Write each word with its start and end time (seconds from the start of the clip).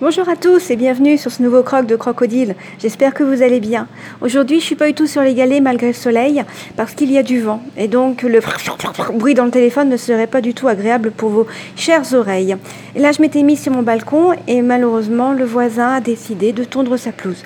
Bonjour 0.00 0.26
à 0.30 0.36
tous 0.36 0.70
et 0.70 0.76
bienvenue 0.76 1.18
sur 1.18 1.30
ce 1.30 1.42
nouveau 1.42 1.62
croc 1.62 1.84
de 1.84 1.94
crocodile. 1.94 2.54
J'espère 2.78 3.12
que 3.12 3.22
vous 3.22 3.42
allez 3.42 3.60
bien. 3.60 3.86
Aujourd'hui, 4.22 4.58
je 4.58 4.64
suis 4.64 4.74
pas 4.74 4.86
du 4.86 4.94
tout 4.94 5.06
sur 5.06 5.20
les 5.20 5.34
galets 5.34 5.60
malgré 5.60 5.88
le 5.88 5.92
soleil 5.92 6.42
parce 6.74 6.94
qu'il 6.94 7.12
y 7.12 7.18
a 7.18 7.22
du 7.22 7.42
vent 7.42 7.62
et 7.76 7.86
donc 7.86 8.22
le 8.22 8.40
bruit 9.12 9.34
dans 9.34 9.44
le 9.44 9.50
téléphone 9.50 9.90
ne 9.90 9.98
serait 9.98 10.26
pas 10.26 10.40
du 10.40 10.54
tout 10.54 10.68
agréable 10.68 11.10
pour 11.10 11.28
vos 11.28 11.46
chères 11.76 12.14
oreilles. 12.14 12.56
Là, 12.96 13.12
je 13.12 13.20
m'étais 13.20 13.42
mise 13.42 13.60
sur 13.60 13.72
mon 13.72 13.82
balcon 13.82 14.32
et 14.48 14.62
malheureusement, 14.62 15.34
le 15.34 15.44
voisin 15.44 15.88
a 15.88 16.00
décidé 16.00 16.54
de 16.54 16.64
tondre 16.64 16.96
sa 16.96 17.12
pelouse 17.12 17.44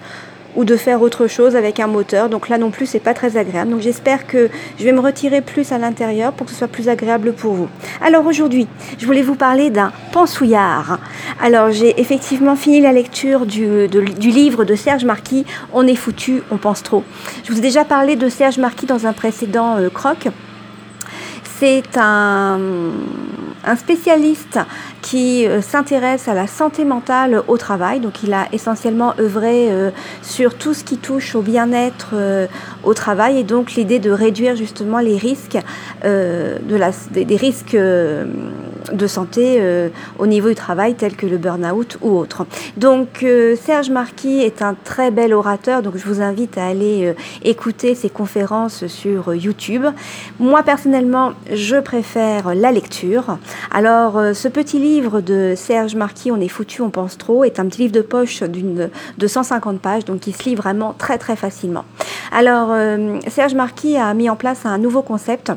ou 0.57 0.64
de 0.64 0.77
faire 0.77 1.02
autre 1.02 1.27
chose 1.27 1.57
avec 1.57 1.80
un 1.80 1.86
moteur. 1.86 2.29
Donc 2.29 2.48
là 2.48 2.59
non 2.59 2.71
plus, 2.71 2.86
c'est 2.86 3.00
pas 3.00 3.14
très 3.14 3.36
agréable. 3.36 3.71
Donc 3.71 3.80
j'espère 3.80 4.27
que 4.27 4.48
je 4.79 4.84
vais 4.84 4.93
me 4.93 5.00
retirer 5.00 5.41
plus 5.41 5.73
à 5.73 5.79
l'intérieur 5.79 6.32
pour 6.32 6.46
que 6.46 6.53
ce 6.53 6.59
soit 6.59 6.68
plus 6.68 6.89
agréable 6.89 7.32
pour 7.32 7.54
vous. 7.54 7.68
Alors 8.00 8.27
aujourd'hui, 8.27 8.67
je 8.98 9.07
voulais 9.07 9.22
vous 9.22 9.35
parler 9.35 9.71
d'un 9.71 9.93
pensouillard. 10.12 10.98
Alors 11.40 11.71
j'ai 11.71 12.00
effectivement 12.00 12.57
fini 12.57 12.80
la 12.80 12.93
lecture 12.93 13.46
du, 13.46 13.89
du, 13.89 14.31
livre 14.31 14.64
de 14.64 14.75
Serge 14.75 15.04
Marquis, 15.04 15.45
On 15.72 15.86
est 15.86 15.95
foutu, 15.95 16.43
on 16.50 16.57
pense 16.57 16.82
trop. 16.82 17.04
Je 17.45 17.53
vous 17.53 17.59
ai 17.59 17.62
déjà 17.62 17.84
parlé 17.84 18.17
de 18.17 18.29
Serge 18.29 18.59
Marquis 18.59 18.86
dans 18.86 19.07
un 19.07 19.12
précédent 19.12 19.76
euh, 19.76 19.90
croc. 19.90 20.29
C'est 21.59 21.96
un, 21.96 22.59
un 23.64 23.76
spécialiste 23.76 24.59
qui 25.04 25.46
euh, 25.46 25.61
s'intéresse 25.61 26.29
à 26.29 26.35
la 26.35 26.46
santé 26.46 26.86
mentale 26.86 27.43
au 27.46 27.58
travail. 27.58 28.00
Donc 28.00 28.22
il 28.22 28.32
a 28.32 28.46
essentiellement 28.53 29.12
œuvré 29.21 29.71
euh, 29.71 29.90
sur 30.22 30.54
tout 30.54 30.72
ce 30.72 30.82
qui 30.82 30.96
touche 30.96 31.35
au 31.35 31.43
bien-être 31.43 32.12
euh, 32.14 32.47
au 32.84 32.95
travail 32.95 33.39
et 33.39 33.45
donc 33.45 33.75
l'idée 33.75 33.98
de 33.98 34.11
réduire 34.11 34.56
justement 34.56 35.00
les 35.00 35.19
risques, 35.19 35.59
de 36.05 36.59
des, 37.11 37.36
risques 37.36 37.77
de 37.77 39.06
santé 39.06 39.62
au 40.19 40.27
niveau 40.27 40.48
du 40.48 40.55
travail 40.55 40.95
tels 40.95 41.17
que 41.17 41.27
le 41.27 41.39
burn-out 41.39 41.98
ou 42.03 42.17
autre. 42.19 42.47
Donc 42.77 43.25
Serge 43.56 43.91
Marquis 43.91 44.41
est 44.41 44.61
un 44.61 44.75
très 44.84 45.11
bel 45.11 45.33
orateur, 45.33 45.83
donc 45.83 45.97
je 45.97 46.05
vous 46.05 46.21
invite 46.21 46.59
à 46.59 46.67
aller 46.67 47.15
écouter 47.43 47.95
ses 47.95 48.11
conférences 48.11 48.87
sur 48.87 49.34
YouTube. 49.34 49.87
Moi 50.39 50.62
personnellement, 50.62 51.33
je 51.50 51.77
préfère 51.77 52.55
la 52.55 52.71
lecture. 52.71 53.39
Alors 53.73 54.21
ce 54.34 54.48
petit 54.48 54.78
livre 54.78 54.94
livre 54.95 55.20
de 55.20 55.55
Serge 55.56 55.97
Marquis, 55.97 56.31
On 56.31 56.41
est 56.41 56.48
foutu, 56.48 56.81
on 56.81 56.91
pense 56.91 57.19
trop, 57.19 57.42
est 57.42 57.59
un 57.59 57.67
petit 57.67 57.83
livre 57.83 57.92
de 57.92 58.00
poche 58.00 58.45
d'une 58.45 58.91
de 59.19 59.27
150 59.27 59.81
pages, 59.81 60.05
donc 60.05 60.20
qui 60.20 60.31
se 60.33 60.45
lit 60.45 60.55
vraiment 60.55 60.92
très 60.92 61.19
très 61.19 61.34
facilement. 61.34 61.84
Alors, 62.31 62.69
euh, 62.70 63.19
Serge 63.27 63.55
Marquis 63.55 63.97
a 63.97 64.15
mis 64.15 64.31
en 64.31 64.37
place 64.37 64.65
un 64.65 64.78
nouveau 64.78 65.03
concept, 65.03 65.50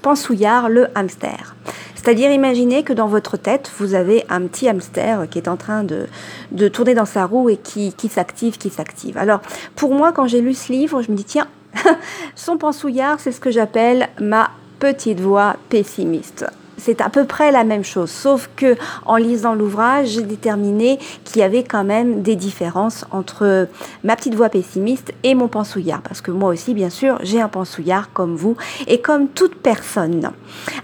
pensouillard, 0.00 0.68
le 0.68 0.86
hamster. 0.94 1.56
C'est-à-dire, 1.96 2.30
imaginez 2.30 2.84
que 2.84 2.92
dans 2.92 3.08
votre 3.08 3.36
tête, 3.36 3.72
vous 3.78 3.94
avez 3.94 4.24
un 4.28 4.42
petit 4.42 4.68
hamster 4.68 5.26
qui 5.28 5.38
est 5.38 5.48
en 5.48 5.56
train 5.56 5.82
de, 5.82 6.06
de 6.52 6.68
tourner 6.68 6.94
dans 6.94 7.06
sa 7.06 7.26
roue 7.26 7.48
et 7.48 7.56
qui, 7.56 7.94
qui 7.94 8.08
s'active, 8.08 8.58
qui 8.58 8.70
s'active. 8.70 9.18
Alors, 9.18 9.40
pour 9.74 9.92
moi, 9.92 10.12
quand 10.12 10.28
j'ai 10.28 10.40
lu 10.40 10.54
ce 10.54 10.70
livre, 10.70 11.02
je 11.02 11.10
me 11.10 11.16
dis, 11.16 11.24
tiens, 11.24 11.48
son 12.36 12.58
pensouillard, 12.58 13.18
c'est 13.18 13.32
ce 13.32 13.40
que 13.40 13.50
j'appelle 13.50 14.08
ma 14.20 14.50
petite 14.78 15.20
voix 15.20 15.56
pessimiste 15.68 16.46
c'est 16.76 17.00
à 17.00 17.10
peu 17.10 17.24
près 17.24 17.52
la 17.52 17.64
même 17.64 17.84
chose, 17.84 18.10
sauf 18.10 18.50
que 18.56 18.76
en 19.04 19.16
lisant 19.16 19.54
l'ouvrage, 19.54 20.08
j'ai 20.08 20.22
déterminé 20.22 20.98
qu'il 21.24 21.40
y 21.40 21.42
avait 21.42 21.64
quand 21.64 21.84
même 21.84 22.22
des 22.22 22.36
différences 22.36 23.04
entre 23.10 23.68
ma 24.02 24.16
petite 24.16 24.34
voix 24.34 24.48
pessimiste 24.48 25.12
et 25.22 25.34
mon 25.34 25.48
pensouillard, 25.48 26.02
parce 26.02 26.20
que 26.20 26.30
moi 26.30 26.50
aussi, 26.50 26.74
bien 26.74 26.90
sûr, 26.90 27.18
j'ai 27.22 27.40
un 27.40 27.48
pensouillard 27.48 28.12
comme 28.12 28.36
vous 28.36 28.56
et 28.86 29.00
comme 29.00 29.28
toute 29.28 29.56
personne. 29.56 30.30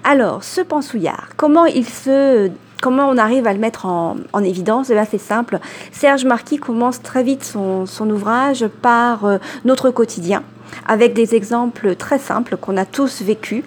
Alors, 0.05 0.45
ce 0.45 0.61
pensouillard, 0.61 1.29
comment 1.37 1.67
il 1.67 1.85
comment 2.81 3.09
on 3.09 3.19
arrive 3.19 3.47
à 3.47 3.53
le 3.53 3.59
mettre 3.59 3.87
en, 3.87 4.17
évidence? 4.43 4.91
Eh 4.91 4.97
C'est 5.11 5.19
simple. 5.19 5.59
Serge 5.93 6.25
Marquis 6.25 6.59
commence 6.59 7.03
très 7.03 7.23
vite 7.23 7.45
son, 7.45 7.87
ouvrage 8.11 8.67
par 8.83 9.25
euh, 9.25 9.39
notre 9.65 9.91
quotidien 9.91 10.43
avec 10.87 11.13
des 11.13 11.35
exemples 11.35 11.95
très 11.97 12.19
simples 12.19 12.57
qu'on 12.57 12.77
a 12.77 12.85
tous 12.85 13.23
vécu. 13.23 13.65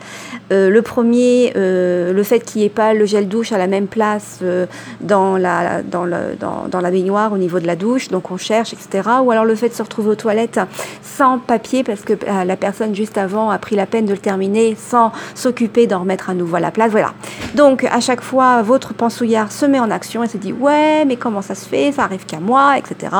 Euh, 0.51 0.69
le 0.69 0.81
premier, 0.81 1.53
euh, 1.55 2.13
le 2.13 2.23
fait 2.23 2.39
qu'il 2.39 2.59
n'y 2.59 2.65
ait 2.65 2.69
pas 2.69 2.93
le 2.93 3.05
gel 3.05 3.27
douche 3.27 3.51
à 3.51 3.57
la 3.57 3.67
même 3.67 3.87
place 3.87 4.39
euh, 4.43 4.65
dans, 5.01 5.37
la, 5.37 5.81
dans, 5.81 6.05
le, 6.05 6.35
dans, 6.39 6.67
dans, 6.69 6.81
la 6.81 6.91
baignoire 6.91 7.31
au 7.33 7.37
niveau 7.37 7.59
de 7.59 7.67
la 7.67 7.75
douche, 7.75 8.09
donc 8.09 8.29
on 8.29 8.37
cherche, 8.37 8.73
etc. 8.73 9.09
Ou 9.23 9.31
alors 9.31 9.45
le 9.45 9.55
fait 9.55 9.69
de 9.69 9.73
se 9.73 9.81
retrouver 9.81 10.09
aux 10.09 10.15
toilettes 10.15 10.59
sans 11.01 11.39
papier 11.39 11.83
parce 11.83 12.01
que 12.01 12.13
la 12.45 12.55
personne 12.55 12.93
juste 12.93 13.17
avant 13.17 13.49
a 13.49 13.57
pris 13.57 13.75
la 13.75 13.85
peine 13.85 14.05
de 14.05 14.11
le 14.11 14.17
terminer 14.17 14.75
sans 14.75 15.11
s'occuper 15.33 15.87
d'en 15.87 15.99
remettre 15.99 16.29
à 16.29 16.33
nouveau 16.33 16.57
à 16.57 16.59
la 16.59 16.71
place. 16.71 16.91
Voilà. 16.91 17.13
Donc 17.55 17.83
à 17.85 17.99
chaque 17.99 18.21
fois, 18.21 18.61
votre 18.61 18.93
pensouillard 18.93 19.51
se 19.51 19.65
met 19.65 19.79
en 19.79 19.91
action 19.91 20.23
et 20.23 20.27
se 20.27 20.37
dit 20.37 20.53
ouais, 20.53 21.05
mais 21.05 21.15
comment 21.15 21.41
ça 21.41 21.55
se 21.55 21.65
fait? 21.65 21.91
Ça 21.91 22.03
arrive 22.03 22.25
qu'à 22.25 22.39
moi, 22.39 22.77
etc., 22.77 23.15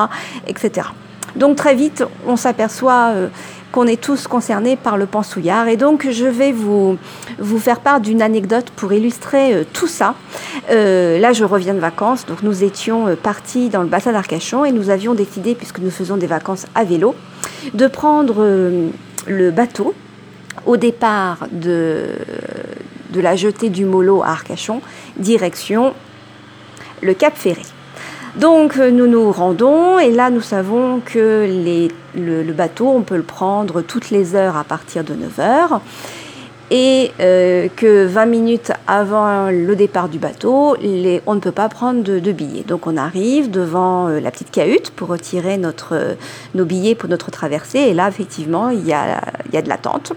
etc. 0.46 0.88
Donc 1.36 1.56
très 1.56 1.74
vite, 1.74 2.04
on 2.26 2.36
s'aperçoit 2.36 3.12
qu'on 3.74 3.88
est 3.88 4.00
tous 4.00 4.28
concernés 4.28 4.76
par 4.76 4.96
le 4.96 5.06
pensouillard. 5.06 5.66
Et 5.66 5.76
donc, 5.76 6.08
je 6.08 6.26
vais 6.26 6.52
vous, 6.52 6.96
vous 7.40 7.58
faire 7.58 7.80
part 7.80 8.00
d'une 8.00 8.22
anecdote 8.22 8.66
pour 8.76 8.92
illustrer 8.92 9.52
euh, 9.52 9.64
tout 9.72 9.88
ça. 9.88 10.14
Euh, 10.70 11.18
là, 11.18 11.32
je 11.32 11.42
reviens 11.42 11.74
de 11.74 11.80
vacances. 11.80 12.24
Donc, 12.24 12.44
nous 12.44 12.62
étions 12.62 13.08
euh, 13.08 13.16
partis 13.16 13.70
dans 13.70 13.82
le 13.82 13.88
bassin 13.88 14.12
d'Arcachon 14.12 14.64
et 14.64 14.70
nous 14.70 14.90
avions 14.90 15.14
décidé, 15.14 15.56
puisque 15.56 15.80
nous 15.80 15.90
faisons 15.90 16.16
des 16.16 16.28
vacances 16.28 16.66
à 16.76 16.84
vélo, 16.84 17.16
de 17.74 17.88
prendre 17.88 18.46
le 19.26 19.50
bateau 19.50 19.92
au 20.66 20.76
départ 20.76 21.48
de, 21.50 22.10
de 23.10 23.20
la 23.20 23.34
jetée 23.34 23.70
du 23.70 23.86
Molo 23.86 24.22
à 24.22 24.28
Arcachon, 24.28 24.82
direction 25.16 25.94
le 27.02 27.12
Cap 27.12 27.34
Ferré. 27.36 27.62
Donc 28.36 28.76
nous 28.76 29.06
nous 29.06 29.30
rendons 29.30 29.98
et 30.00 30.10
là 30.10 30.30
nous 30.30 30.40
savons 30.40 31.00
que 31.04 31.46
le, 32.16 32.52
bateau, 32.52 32.88
on 32.88 33.02
peut 33.02 33.16
le 33.16 33.22
prendre 33.22 33.80
toutes 33.80 34.10
les 34.10 34.34
heures 34.34 34.56
à 34.56 34.64
partir 34.64 35.04
de 35.04 35.14
9 35.14 35.38
heures 35.38 35.80
et 36.70 37.12
euh, 37.20 37.68
que 37.76 38.06
20 38.06 38.26
minutes 38.26 38.72
avant 38.88 39.50
le 39.50 39.76
départ 39.76 40.08
du 40.08 40.18
bateau, 40.18 40.76
on 41.26 41.34
ne 41.34 41.40
peut 41.40 41.52
pas 41.52 41.68
prendre 41.68 42.02
de, 42.02 42.32
billets. 42.32 42.64
Donc 42.64 42.88
on 42.88 42.96
arrive 42.96 43.50
devant 43.50 44.08
euh, 44.08 44.18
la 44.18 44.32
petite 44.32 44.50
cahute 44.50 44.90
pour 44.90 45.08
retirer 45.08 45.56
notre, 45.56 46.16
nos 46.56 46.64
billets 46.64 46.96
pour 46.96 47.08
notre 47.08 47.30
traversée 47.30 47.78
et 47.78 47.94
là 47.94 48.08
effectivement 48.08 48.70
il 48.70 48.84
y 48.84 48.92
a, 48.92 49.20
il 49.46 49.54
y 49.54 49.58
a 49.58 49.62
de 49.62 49.68
l'attente. 49.68 50.12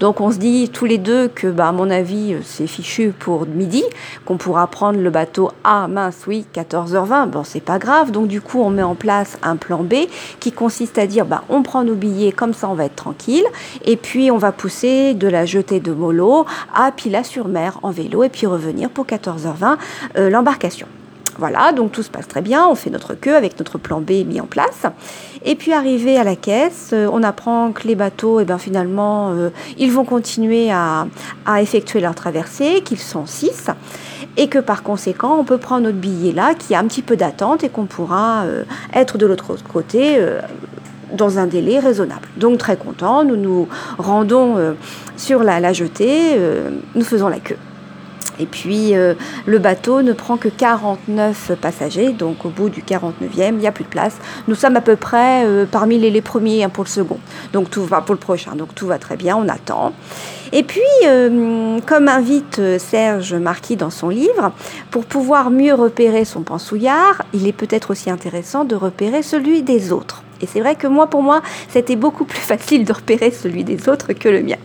Donc 0.00 0.22
on 0.22 0.32
se 0.32 0.38
dit 0.38 0.70
tous 0.70 0.86
les 0.86 0.96
deux 0.96 1.28
que, 1.28 1.46
bah, 1.46 1.68
à 1.68 1.72
mon 1.72 1.90
avis, 1.90 2.36
c'est 2.42 2.66
fichu 2.66 3.12
pour 3.16 3.46
midi, 3.46 3.84
qu'on 4.24 4.38
pourra 4.38 4.66
prendre 4.66 4.98
le 4.98 5.10
bateau 5.10 5.50
à 5.62 5.88
mince, 5.88 6.24
oui, 6.26 6.46
14h20. 6.54 7.28
Bon, 7.28 7.44
c'est 7.44 7.60
pas 7.60 7.78
grave. 7.78 8.10
Donc 8.10 8.26
du 8.26 8.40
coup, 8.40 8.60
on 8.60 8.70
met 8.70 8.82
en 8.82 8.94
place 8.94 9.36
un 9.42 9.56
plan 9.56 9.82
B 9.82 9.94
qui 10.40 10.52
consiste 10.52 10.96
à 10.96 11.06
dire, 11.06 11.26
bah, 11.26 11.44
on 11.50 11.62
prend 11.62 11.84
nos 11.84 11.94
billets, 11.94 12.32
comme 12.32 12.54
ça 12.54 12.70
on 12.70 12.74
va 12.74 12.86
être 12.86 12.96
tranquille. 12.96 13.44
Et 13.84 13.98
puis 13.98 14.30
on 14.30 14.38
va 14.38 14.52
pousser 14.52 15.12
de 15.12 15.28
la 15.28 15.44
jetée 15.44 15.80
de 15.80 15.92
Molo 15.92 16.46
à 16.74 16.92
Pilat-sur-Mer 16.92 17.78
en 17.82 17.90
vélo 17.90 18.24
et 18.24 18.30
puis 18.30 18.46
revenir 18.46 18.88
pour 18.88 19.04
14h20 19.04 19.76
euh, 20.16 20.30
l'embarcation. 20.30 20.86
Voilà, 21.40 21.72
donc 21.72 21.92
tout 21.92 22.02
se 22.02 22.10
passe 22.10 22.28
très 22.28 22.42
bien, 22.42 22.68
on 22.68 22.74
fait 22.74 22.90
notre 22.90 23.14
queue 23.14 23.34
avec 23.34 23.58
notre 23.58 23.78
plan 23.78 24.02
B 24.02 24.10
mis 24.26 24.42
en 24.42 24.44
place. 24.44 24.82
Et 25.42 25.54
puis 25.54 25.72
arrivé 25.72 26.18
à 26.18 26.22
la 26.22 26.36
caisse, 26.36 26.90
euh, 26.92 27.08
on 27.10 27.22
apprend 27.22 27.72
que 27.72 27.88
les 27.88 27.94
bateaux, 27.94 28.40
eh 28.40 28.44
ben, 28.44 28.58
finalement, 28.58 29.30
euh, 29.30 29.48
ils 29.78 29.90
vont 29.90 30.04
continuer 30.04 30.70
à, 30.70 31.06
effectuer 31.58 32.00
leur 32.00 32.14
traversée, 32.14 32.82
qu'ils 32.84 32.98
sont 32.98 33.24
six, 33.24 33.68
et 34.36 34.48
que 34.48 34.58
par 34.58 34.82
conséquent, 34.82 35.38
on 35.38 35.44
peut 35.44 35.56
prendre 35.56 35.84
notre 35.84 35.96
billet 35.96 36.32
là, 36.32 36.52
qui 36.52 36.74
a 36.74 36.78
un 36.78 36.84
petit 36.84 37.00
peu 37.00 37.16
d'attente, 37.16 37.64
et 37.64 37.70
qu'on 37.70 37.86
pourra 37.86 38.42
euh, 38.42 38.64
être 38.92 39.16
de 39.16 39.24
l'autre 39.24 39.54
côté 39.72 40.22
dans 41.14 41.38
un 41.38 41.46
délai 41.46 41.78
raisonnable. 41.78 42.28
Donc 42.36 42.58
très 42.58 42.76
content, 42.76 43.24
nous 43.24 43.36
nous 43.36 43.66
rendons 43.96 44.76
sur 45.16 45.42
la 45.42 45.72
jetée, 45.72 46.38
nous 46.94 47.04
faisons 47.04 47.28
la 47.28 47.38
queue. 47.38 47.56
Et 48.40 48.46
puis 48.46 48.94
euh, 48.94 49.14
le 49.46 49.58
bateau 49.58 50.02
ne 50.02 50.12
prend 50.12 50.36
que 50.36 50.48
49 50.48 51.52
passagers, 51.60 52.12
donc 52.12 52.44
au 52.44 52.48
bout 52.48 52.70
du 52.70 52.82
49e, 52.82 53.12
il 53.36 53.56
n'y 53.56 53.66
a 53.66 53.72
plus 53.72 53.84
de 53.84 53.88
place. 53.88 54.16
Nous 54.48 54.54
sommes 54.54 54.76
à 54.76 54.80
peu 54.80 54.96
près 54.96 55.44
euh, 55.44 55.66
parmi 55.70 55.98
les, 55.98 56.20
premiers 56.22 56.64
hein, 56.64 56.70
pour 56.70 56.84
le 56.84 56.88
second, 56.88 57.18
donc 57.52 57.70
tout 57.70 57.84
va 57.84 58.00
pour 58.00 58.14
le 58.14 58.20
prochain, 58.20 58.54
donc 58.56 58.74
tout 58.74 58.86
va 58.86 58.98
très 58.98 59.16
bien, 59.16 59.36
on 59.36 59.48
attend. 59.48 59.92
Et 60.52 60.62
puis, 60.62 60.80
euh, 61.06 61.78
comme 61.86 62.08
invite 62.08 62.60
Serge 62.78 63.34
Marquis 63.34 63.76
dans 63.76 63.90
son 63.90 64.08
livre, 64.08 64.52
pour 64.90 65.04
pouvoir 65.04 65.50
mieux 65.50 65.74
repérer 65.74 66.24
son 66.24 66.42
pensouillard, 66.42 67.22
il 67.32 67.46
est 67.46 67.52
peut-être 67.52 67.90
aussi 67.90 68.10
intéressant 68.10 68.64
de 68.64 68.74
repérer 68.74 69.22
celui 69.22 69.62
des 69.62 69.92
autres. 69.92 70.22
Et 70.42 70.46
c'est 70.46 70.60
vrai 70.60 70.74
que 70.74 70.86
moi, 70.86 71.06
pour 71.08 71.22
moi, 71.22 71.42
c'était 71.68 71.96
beaucoup 71.96 72.24
plus 72.24 72.38
facile 72.40 72.84
de 72.84 72.92
repérer 72.92 73.30
celui 73.30 73.64
des 73.64 73.88
autres 73.88 74.12
que 74.12 74.28
le 74.28 74.42
mien. 74.42 74.56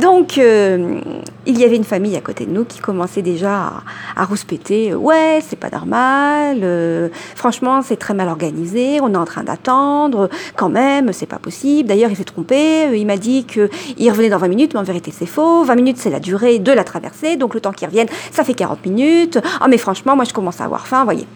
Donc, 0.00 0.38
euh, 0.38 1.00
il 1.46 1.58
y 1.58 1.64
avait 1.64 1.76
une 1.76 1.84
famille 1.84 2.16
à 2.16 2.20
côté 2.20 2.46
de 2.46 2.50
nous 2.50 2.64
qui 2.64 2.80
commençait 2.80 3.22
déjà 3.22 3.72
à, 4.16 4.24
rouspéter. 4.24 4.94
Ouais, 4.94 5.40
c'est 5.46 5.58
pas 5.58 5.70
normal. 5.70 6.60
Euh, 6.62 7.08
franchement, 7.34 7.82
c'est 7.82 7.96
très 7.96 8.14
mal 8.14 8.28
organisé. 8.28 9.00
On 9.00 9.12
est 9.12 9.16
en 9.16 9.24
train 9.24 9.44
d'attendre. 9.44 10.28
Quand 10.56 10.68
même, 10.68 11.12
c'est 11.12 11.26
pas 11.26 11.38
possible. 11.38 11.88
D'ailleurs, 11.88 12.10
il 12.10 12.16
s'est 12.16 12.24
trompé. 12.24 12.86
Euh, 12.86 12.96
il 12.96 13.06
m'a 13.06 13.16
dit 13.16 13.44
qu'il 13.44 14.10
revenait 14.10 14.28
dans 14.28 14.38
20 14.38 14.48
minutes, 14.48 14.74
mais 14.74 14.80
en 14.80 14.84
vérité, 14.84 15.12
c'est 15.16 15.25
faux. 15.26 15.64
20 15.64 15.74
minutes, 15.74 15.98
c'est 15.98 16.10
la 16.10 16.20
durée 16.20 16.58
de 16.58 16.72
la 16.72 16.84
traversée. 16.84 17.36
Donc, 17.36 17.54
le 17.54 17.60
temps 17.60 17.72
qu'il 17.72 17.86
revienne, 17.86 18.08
ça 18.30 18.44
fait 18.44 18.54
40 18.54 18.84
minutes. 18.86 19.38
Ah, 19.60 19.68
mais 19.68 19.78
franchement, 19.78 20.16
moi, 20.16 20.24
je 20.24 20.32
commence 20.32 20.60
à 20.60 20.64
avoir 20.64 20.86
faim, 20.86 21.04
voyez. 21.04 21.26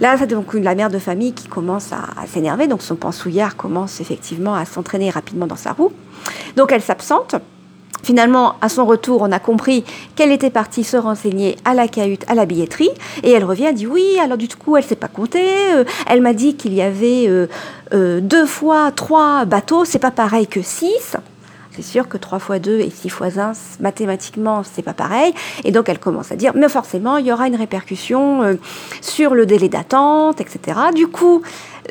Là, 0.00 0.16
c'est 0.18 0.26
donc 0.26 0.54
la 0.54 0.74
mère 0.74 0.90
de 0.90 0.98
famille 0.98 1.32
qui 1.32 1.48
commence 1.48 1.92
à, 1.92 2.26
s'énerver, 2.26 2.66
donc 2.66 2.82
son 2.82 2.96
pensouillard 2.96 3.56
commence 3.56 4.00
effectivement 4.00 4.54
à 4.54 4.64
s'entraîner 4.64 5.10
rapidement 5.10 5.46
dans 5.46 5.56
sa 5.56 5.72
roue. 5.72 5.92
Donc 6.56 6.72
elle 6.72 6.82
s'absente. 6.82 7.36
Finalement, 8.02 8.56
à 8.60 8.68
son 8.68 8.84
retour, 8.84 9.22
on 9.22 9.32
a 9.32 9.38
compris 9.38 9.82
qu'elle 10.14 10.30
était 10.30 10.50
partie 10.50 10.84
se 10.84 10.98
renseigner 10.98 11.56
à 11.64 11.72
la 11.72 11.88
cahute, 11.88 12.22
à 12.28 12.34
la 12.34 12.44
billetterie, 12.44 12.90
et 13.22 13.30
elle 13.30 13.44
revient, 13.44 13.72
dit 13.72 13.86
oui, 13.86 14.18
alors 14.22 14.36
du 14.36 14.48
coup, 14.48 14.76
elle 14.76 14.84
ne 14.84 14.88
s'est 14.88 14.96
pas 14.96 15.08
compter. 15.08 15.72
Euh, 15.72 15.84
elle 16.06 16.20
m'a 16.20 16.34
dit 16.34 16.54
qu'il 16.54 16.74
y 16.74 16.82
avait 16.82 17.26
euh, 17.28 17.46
euh, 17.94 18.20
deux 18.20 18.44
fois 18.44 18.92
trois 18.92 19.46
bateaux, 19.46 19.86
c'est 19.86 19.98
pas 19.98 20.10
pareil 20.10 20.46
que 20.46 20.60
six. 20.60 21.16
C'est 21.74 21.82
sûr 21.82 22.08
que 22.08 22.16
3 22.16 22.38
fois 22.38 22.60
2 22.60 22.78
et 22.80 22.90
6 22.90 23.08
fois 23.08 23.26
1, 23.36 23.52
mathématiquement, 23.80 24.62
c'est 24.62 24.82
pas 24.82 24.92
pareil. 24.92 25.34
Et 25.64 25.72
donc, 25.72 25.88
elle 25.88 25.98
commence 25.98 26.30
à 26.30 26.36
dire, 26.36 26.52
mais 26.54 26.68
forcément, 26.68 27.16
il 27.16 27.26
y 27.26 27.32
aura 27.32 27.48
une 27.48 27.56
répercussion 27.56 28.56
sur 29.00 29.34
le 29.34 29.44
délai 29.44 29.68
d'attente, 29.68 30.40
etc. 30.40 30.78
Du 30.94 31.08
coup, 31.08 31.42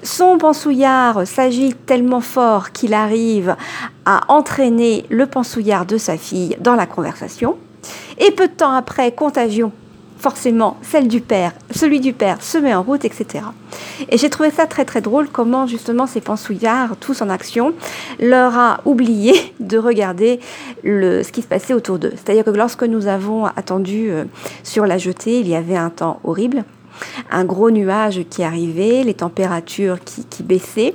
son 0.01 0.38
pensouillard 0.38 1.27
s'agite 1.27 1.85
tellement 1.85 2.21
fort 2.21 2.71
qu'il 2.71 2.94
arrive 2.94 3.57
à 4.06 4.21
entraîner 4.30 5.06
le 5.09 5.25
pensouillard 5.25 5.86
de 5.86 5.97
sa 5.97 6.18
fille 6.18 6.56
dans 6.62 6.75
la 6.75 6.86
conversation. 6.86 7.57
Et 8.19 8.31
peu 8.31 8.47
de 8.47 8.53
temps 8.53 8.74
après, 8.74 9.12
contagion, 9.12 9.74
forcément, 10.23 10.77
celle 10.81 11.09
du 11.09 11.19
père, 11.19 11.51
celui 11.69 11.99
du 11.99 12.13
père 12.13 12.41
se 12.41 12.57
met 12.57 12.73
en 12.73 12.81
route, 12.81 13.03
etc. 13.03 13.43
Et 14.07 14.17
j'ai 14.17 14.29
trouvé 14.29 14.51
ça 14.51 14.67
très 14.67 14.85
très 14.85 15.01
drôle 15.01 15.27
comment 15.27 15.67
justement 15.67 16.07
ces 16.07 16.21
pensouillards, 16.21 16.95
tous 16.95 17.21
en 17.21 17.27
action, 17.27 17.73
leur 18.21 18.57
a 18.57 18.79
oublié 18.85 19.33
de 19.59 19.77
regarder 19.77 20.39
le, 20.81 21.23
ce 21.23 21.31
qui 21.33 21.41
se 21.41 21.47
passait 21.47 21.73
autour 21.73 21.99
d'eux. 21.99 22.13
C'est-à-dire 22.15 22.45
que 22.45 22.51
lorsque 22.51 22.83
nous 22.83 23.07
avons 23.07 23.47
attendu 23.47 24.11
euh, 24.11 24.23
sur 24.63 24.85
la 24.85 24.97
jetée, 24.97 25.41
il 25.41 25.47
y 25.49 25.55
avait 25.55 25.75
un 25.75 25.89
temps 25.89 26.21
horrible 26.23 26.63
un 27.31 27.43
gros 27.43 27.71
nuage 27.71 28.21
qui 28.29 28.43
arrivait, 28.43 29.03
les 29.03 29.15
températures 29.15 29.97
qui, 30.03 30.43
baissaient. 30.43 30.93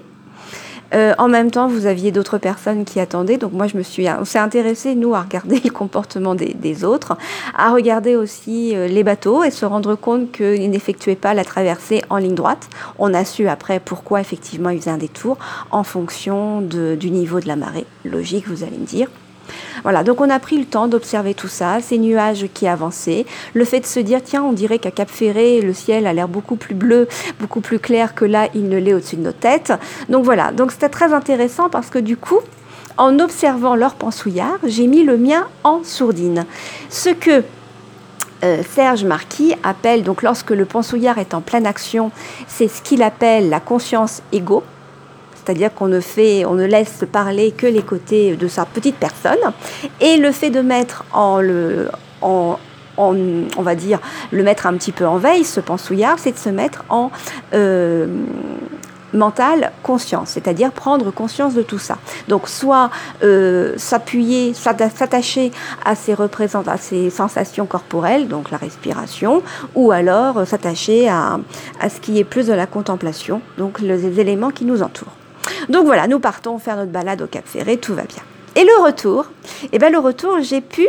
Euh, 0.94 1.14
en 1.18 1.28
même 1.28 1.50
temps, 1.50 1.68
vous 1.68 1.86
aviez 1.86 2.12
d'autres 2.12 2.38
personnes 2.38 2.84
qui 2.84 3.00
attendaient. 3.00 3.36
Donc 3.36 3.52
moi, 3.52 3.66
je 3.66 3.76
me 3.76 3.82
suis, 3.82 4.08
on 4.08 4.24
s'est 4.24 4.38
intéressé 4.38 4.94
nous 4.94 5.14
à 5.14 5.22
regarder 5.22 5.60
le 5.64 5.70
comportement 5.70 6.34
des, 6.34 6.84
autres, 6.84 7.16
à 7.56 7.70
regarder 7.70 8.16
aussi 8.16 8.74
euh, 8.74 8.88
les 8.88 9.02
bateaux 9.02 9.44
et 9.44 9.50
se 9.50 9.66
rendre 9.66 9.94
compte 9.94 10.32
qu'ils 10.32 10.70
n'effectuaient 10.70 11.16
pas 11.16 11.34
la 11.34 11.44
traversée 11.44 12.02
en 12.10 12.16
ligne 12.16 12.34
droite. 12.34 12.68
On 12.98 13.14
a 13.14 13.24
su 13.24 13.48
après 13.48 13.80
pourquoi 13.80 14.20
effectivement 14.20 14.70
ils 14.70 14.78
faisaient 14.78 14.90
un 14.90 14.98
détour 14.98 15.38
en 15.70 15.82
fonction 15.82 16.60
du 16.60 17.10
niveau 17.10 17.40
de 17.40 17.48
la 17.48 17.56
marée. 17.56 17.86
Logique, 18.04 18.48
vous 18.48 18.62
allez 18.62 18.78
me 18.78 18.86
dire. 18.86 19.08
Voilà, 19.82 20.02
donc 20.02 20.20
on 20.20 20.30
a 20.30 20.38
pris 20.38 20.58
le 20.58 20.64
temps 20.64 20.88
d'observer 20.88 21.34
tout 21.34 21.48
ça, 21.48 21.80
ces 21.80 21.98
nuages 21.98 22.46
qui 22.54 22.66
avançaient, 22.66 23.26
le 23.54 23.64
fait 23.64 23.80
de 23.80 23.86
se 23.86 24.00
dire, 24.00 24.20
tiens, 24.22 24.42
on 24.42 24.52
dirait 24.52 24.78
qu'à 24.78 24.90
Cap 24.90 25.10
Ferré, 25.10 25.60
le 25.60 25.72
ciel 25.72 26.06
a 26.06 26.12
l'air 26.12 26.28
beaucoup 26.28 26.56
plus 26.56 26.74
bleu, 26.74 27.08
beaucoup 27.40 27.60
plus 27.60 27.78
clair 27.78 28.14
que 28.14 28.24
là, 28.24 28.48
il 28.54 28.68
ne 28.68 28.78
l'est 28.78 28.94
au-dessus 28.94 29.16
de 29.16 29.22
nos 29.22 29.32
têtes. 29.32 29.72
Donc 30.08 30.24
voilà, 30.24 30.52
donc 30.52 30.72
c'était 30.72 30.88
très 30.88 31.12
intéressant 31.12 31.68
parce 31.68 31.90
que 31.90 31.98
du 31.98 32.16
coup, 32.16 32.40
en 32.96 33.18
observant 33.20 33.76
leur 33.76 33.94
pensouillard, 33.94 34.58
j'ai 34.64 34.86
mis 34.86 35.04
le 35.04 35.16
mien 35.16 35.46
en 35.64 35.84
sourdine. 35.84 36.44
Ce 36.90 37.10
que 37.10 37.44
euh, 38.44 38.62
Serge 38.74 39.04
Marquis 39.04 39.54
appelle, 39.62 40.02
donc 40.02 40.22
lorsque 40.22 40.50
le 40.50 40.64
pensouillard 40.64 41.18
est 41.18 41.34
en 41.34 41.40
pleine 41.40 41.66
action, 41.66 42.10
c'est 42.46 42.68
ce 42.68 42.82
qu'il 42.82 43.02
appelle 43.02 43.48
la 43.48 43.60
conscience 43.60 44.22
égo 44.32 44.62
c'est-à-dire 45.48 45.72
qu'on 45.72 45.88
ne 45.88 46.00
fait, 46.00 46.44
on 46.44 46.52
ne 46.52 46.66
laisse 46.66 47.06
parler 47.10 47.52
que 47.52 47.66
les 47.66 47.80
côtés 47.80 48.36
de 48.36 48.48
sa 48.48 48.66
petite 48.66 48.96
personne, 48.96 49.38
et 49.98 50.18
le 50.18 50.30
fait 50.30 50.50
de 50.50 50.60
mettre 50.60 51.06
en 51.10 51.40
le, 51.40 51.88
en, 52.20 52.58
on 52.98 53.62
va 53.62 53.74
dire, 53.74 53.98
le 54.30 54.42
mettre 54.42 54.66
un 54.66 54.74
petit 54.74 54.92
peu 54.92 55.06
en 55.06 55.16
veille, 55.16 55.44
ce 55.44 55.60
pensouillard, 55.60 56.18
c'est 56.18 56.32
de 56.32 56.38
se 56.38 56.50
mettre 56.50 56.84
en 56.90 57.10
euh, 57.54 58.08
mental 59.14 59.72
conscience, 59.82 60.32
c'est-à-dire 60.32 60.70
prendre 60.70 61.10
conscience 61.10 61.54
de 61.54 61.62
tout 61.62 61.78
ça. 61.78 61.96
Donc 62.28 62.46
soit 62.46 62.90
euh, 63.22 63.72
s'appuyer, 63.78 64.52
s'attacher 64.52 65.50
à 65.82 65.94
ces 65.94 66.12
représentations, 66.12 66.70
à 66.70 66.76
ces 66.76 67.08
sensations 67.08 67.64
corporelles, 67.64 68.28
donc 68.28 68.50
la 68.50 68.58
respiration, 68.58 69.42
ou 69.74 69.92
alors 69.92 70.46
s'attacher 70.46 71.08
à, 71.08 71.40
à 71.80 71.88
ce 71.88 72.00
qui 72.00 72.18
est 72.18 72.24
plus 72.24 72.48
de 72.48 72.52
la 72.52 72.66
contemplation, 72.66 73.40
donc 73.56 73.80
les 73.80 74.20
éléments 74.20 74.50
qui 74.50 74.66
nous 74.66 74.82
entourent. 74.82 75.17
Donc 75.68 75.86
voilà, 75.86 76.06
nous 76.06 76.20
partons 76.20 76.58
faire 76.58 76.76
notre 76.76 76.92
balade 76.92 77.22
au 77.22 77.26
Cap 77.26 77.46
Ferré, 77.46 77.76
tout 77.76 77.94
va 77.94 78.02
bien. 78.02 78.22
Et 78.56 78.64
le 78.64 78.82
retour, 78.82 79.26
eh 79.72 79.78
bien 79.78 79.90
le 79.90 79.98
retour, 79.98 80.38
j'ai 80.40 80.60
pu 80.60 80.86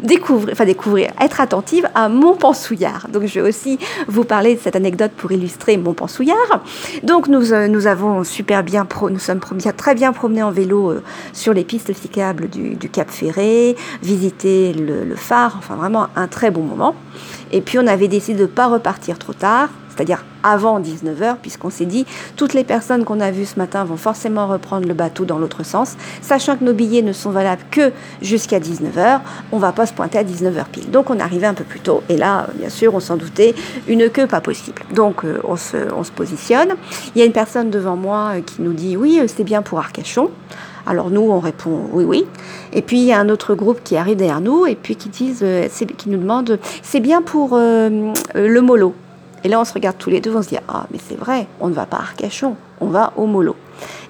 découvrir, 0.00 0.52
enfin 0.52 0.64
découvrir, 0.64 1.10
être 1.20 1.40
attentive 1.40 1.88
à 1.94 2.08
mon 2.08 2.34
pensouillard. 2.34 3.08
Donc 3.08 3.24
je 3.26 3.40
vais 3.40 3.48
aussi 3.48 3.78
vous 4.06 4.24
parler 4.24 4.54
de 4.54 4.60
cette 4.60 4.76
anecdote 4.76 5.12
pour 5.16 5.32
illustrer 5.32 5.76
mon 5.76 5.94
pensouillard. 5.94 6.62
Donc 7.02 7.28
nous, 7.28 7.52
euh, 7.52 7.68
nous 7.68 7.86
avons 7.86 8.24
super 8.24 8.62
bien, 8.62 8.86
nous 9.10 9.18
sommes 9.18 9.40
très 9.76 9.94
bien 9.94 10.12
promenés 10.12 10.42
en 10.42 10.50
vélo 10.50 10.90
euh, 10.90 11.02
sur 11.32 11.52
les 11.52 11.64
pistes 11.64 11.92
cyclables 11.94 12.48
du, 12.48 12.76
Cap 12.88 13.10
Ferré, 13.10 13.76
visiter 14.02 14.72
le, 14.72 15.04
le, 15.04 15.16
phare, 15.16 15.56
enfin 15.58 15.76
vraiment 15.76 16.06
un 16.16 16.26
très 16.26 16.50
bon 16.50 16.62
moment. 16.62 16.94
Et 17.52 17.60
puis 17.60 17.78
on 17.78 17.86
avait 17.86 18.08
décidé 18.08 18.38
de 18.38 18.42
ne 18.42 18.46
pas 18.46 18.66
repartir 18.66 19.18
trop 19.18 19.32
tard 19.32 19.68
c'est-à-dire 19.98 20.24
avant 20.44 20.78
19h, 20.78 21.38
puisqu'on 21.42 21.70
s'est 21.70 21.84
dit, 21.84 22.06
toutes 22.36 22.54
les 22.54 22.62
personnes 22.62 23.04
qu'on 23.04 23.18
a 23.18 23.32
vues 23.32 23.46
ce 23.46 23.58
matin 23.58 23.84
vont 23.84 23.96
forcément 23.96 24.46
reprendre 24.46 24.86
le 24.86 24.94
bateau 24.94 25.24
dans 25.24 25.38
l'autre 25.38 25.64
sens, 25.64 25.96
sachant 26.22 26.56
que 26.56 26.62
nos 26.62 26.72
billets 26.72 27.02
ne 27.02 27.12
sont 27.12 27.30
valables 27.30 27.64
que 27.72 27.90
jusqu'à 28.22 28.60
19h, 28.60 29.20
on 29.50 29.58
va 29.58 29.72
pas 29.72 29.86
se 29.86 29.92
pointer 29.92 30.18
à 30.18 30.22
19h 30.22 30.66
pile. 30.70 30.90
Donc 30.92 31.10
on 31.10 31.18
arrivait 31.18 31.48
un 31.48 31.54
peu 31.54 31.64
plus 31.64 31.80
tôt, 31.80 32.04
et 32.08 32.16
là, 32.16 32.46
bien 32.54 32.68
sûr, 32.68 32.94
on 32.94 33.00
s'en 33.00 33.16
doutait, 33.16 33.56
une 33.88 34.08
queue 34.08 34.28
pas 34.28 34.40
possible. 34.40 34.82
Donc 34.94 35.24
euh, 35.24 35.40
on, 35.42 35.56
se, 35.56 35.76
on 35.92 36.04
se 36.04 36.12
positionne. 36.12 36.74
Il 37.16 37.18
y 37.18 37.22
a 37.22 37.24
une 37.24 37.32
personne 37.32 37.70
devant 37.70 37.96
moi 37.96 38.34
euh, 38.34 38.40
qui 38.40 38.62
nous 38.62 38.74
dit, 38.74 38.96
oui, 38.96 39.18
euh, 39.20 39.26
c'est 39.26 39.44
bien 39.44 39.62
pour 39.62 39.80
Arcachon. 39.80 40.30
Alors 40.86 41.10
nous, 41.10 41.22
on 41.22 41.40
répond 41.40 41.88
oui, 41.92 42.04
oui. 42.04 42.24
Et 42.72 42.82
puis 42.82 42.98
il 42.98 43.04
y 43.04 43.12
a 43.12 43.18
un 43.18 43.28
autre 43.28 43.56
groupe 43.56 43.80
qui 43.82 43.96
arrive 43.96 44.16
derrière 44.16 44.40
nous 44.40 44.64
et 44.64 44.76
puis 44.76 44.96
qui 44.96 45.34
nous 46.06 46.18
demande, 46.18 46.58
c'est 46.82 47.00
bien 47.00 47.20
pour 47.20 47.58
le 47.58 48.60
mollo. 48.62 48.94
Et 49.44 49.48
là, 49.48 49.60
on 49.60 49.64
se 49.64 49.72
regarde 49.72 49.96
tous 49.98 50.10
les 50.10 50.20
deux, 50.20 50.34
on 50.34 50.42
se 50.42 50.48
dit 50.48 50.58
Ah, 50.68 50.86
mais 50.90 50.98
c'est 51.06 51.16
vrai, 51.18 51.46
on 51.60 51.68
ne 51.68 51.74
va 51.74 51.86
pas 51.86 51.98
à 51.98 52.00
Arcachon, 52.00 52.56
on 52.80 52.86
va 52.86 53.12
au 53.16 53.26
Molo. 53.26 53.56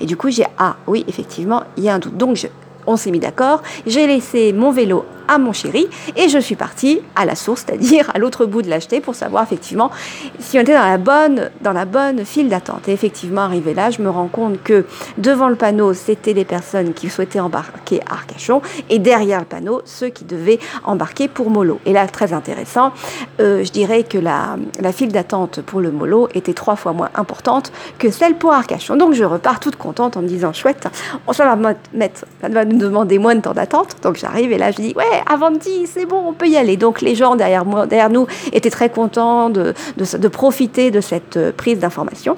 Et 0.01 0.07
du 0.07 0.17
coup, 0.17 0.31
j'ai 0.31 0.47
Ah, 0.59 0.77
oui, 0.87 1.05
effectivement, 1.09 1.63
il 1.77 1.85
y 1.85 1.89
a 1.89 1.95
un 1.95 1.99
doute. 1.99 2.17
Donc, 2.17 2.49
on 2.87 2.97
s'est 2.97 3.11
mis 3.11 3.21
d'accord. 3.21 3.63
J'ai 3.87 4.07
laissé 4.07 4.53
mon 4.53 4.73
vélo 4.73 5.05
à 5.29 5.39
mon 5.39 5.53
chéri 5.53 5.87
et 6.17 6.29
je 6.29 6.39
suis 6.39 6.57
partie 6.57 7.01
à 7.15 7.25
la 7.25 7.35
source, 7.35 7.65
c'est-à-dire 7.67 8.11
à, 8.15 8.19
l'autre 8.19 8.47
bout 8.47 8.63
de 8.63 8.69
l'acheter 8.69 9.01
pour 9.01 9.15
savoir 9.15 9.43
effectivement 9.45 9.91
si 10.39 10.59
on 10.59 10.63
était 10.63 10.75
dans 10.75 10.87
la 10.87 10.99
bonne, 10.99 11.51
dans 11.61 11.73
la 11.73 11.85
bonne 11.85 12.25
file 12.25 12.49
d'attente. 12.49 12.89
Et 12.89 12.93
effectivement, 12.93 13.43
arrivé 13.43 13.75
là, 13.75 13.91
je 13.91 14.03
me 14.03 14.11
rends 14.11 14.29
compte 14.29 14.63
que 14.63 14.85
devant 15.19 15.49
le 15.49 15.57
panneau, 15.57 15.95
c'était 15.95 16.33
les 16.33 16.45
personnes 16.45 16.95
qui 16.95 17.09
souhaitaient 17.09 17.41
embarquer 17.41 18.01
à 18.09 18.15
Arcachon 18.15 18.63
et 18.91 18.99
derrière 18.99 19.41
le 19.41 19.47
panneau, 19.47 19.83
ceux 19.85 20.09
qui 20.09 20.25
devaient 20.25 20.59
embarquer 20.85 21.29
pour 21.29 21.51
Molo. 21.51 21.81
Et 21.87 21.93
là, 21.93 22.07
très 22.07 22.33
intéressant, 22.33 22.93
euh, 23.41 23.65
je 23.65 23.71
dirais 23.71 24.03
que 24.05 24.19
la, 24.19 24.57
la 24.81 24.93
file 24.93 25.13
d'attente 25.13 25.61
pour 25.61 25.81
le 25.81 25.91
Molo 25.91 26.29
était 26.35 26.55
trois 26.55 26.77
fois 26.77 26.93
moins 26.93 27.11
importante 27.15 27.73
que 27.99 28.11
celle 28.11 28.37
pour 28.37 28.53
Arcachon. 28.53 28.97
Donc 28.97 29.15
je 29.15 29.25
repars 29.25 29.61
toute 29.61 29.77
contente 29.77 30.17
en 30.17 30.23
me 30.23 30.29
disant 30.29 30.53
chouette, 30.53 30.89
ça 31.33 31.45
va, 31.45 31.75
mettre, 31.93 32.25
ça 32.41 32.49
va 32.49 32.65
nous 32.65 32.79
demander 32.79 33.19
moins 33.19 33.35
de 33.35 33.41
temps 33.41 33.55
d'attente. 33.55 33.97
Donc 34.03 34.17
j'arrive 34.17 34.53
et 34.53 34.59
là 34.59 34.71
je 34.71 34.77
dis 34.77 34.95
ouais, 34.97 35.18
avant 35.27 35.51
10, 35.51 35.87
c'est 35.87 36.07
bon, 36.07 36.23
on 36.29 36.33
peut 36.33 36.49
y 36.49 36.57
aller. 36.57 36.77
Donc 36.77 37.01
les 37.01 37.15
gens 37.15 37.37
derrière, 37.37 37.65
moi, 37.65 37.87
derrière 37.87 38.11
nous 38.11 38.27
étaient 38.53 38.71
très 38.71 38.91
contents 38.91 39.51
de, 39.51 39.75
de, 39.97 40.29
profiter 40.29 40.91
de 40.91 41.01
cette 41.01 41.37
euh, 41.37 41.53
prise 41.53 41.79
d'information. 41.79 42.37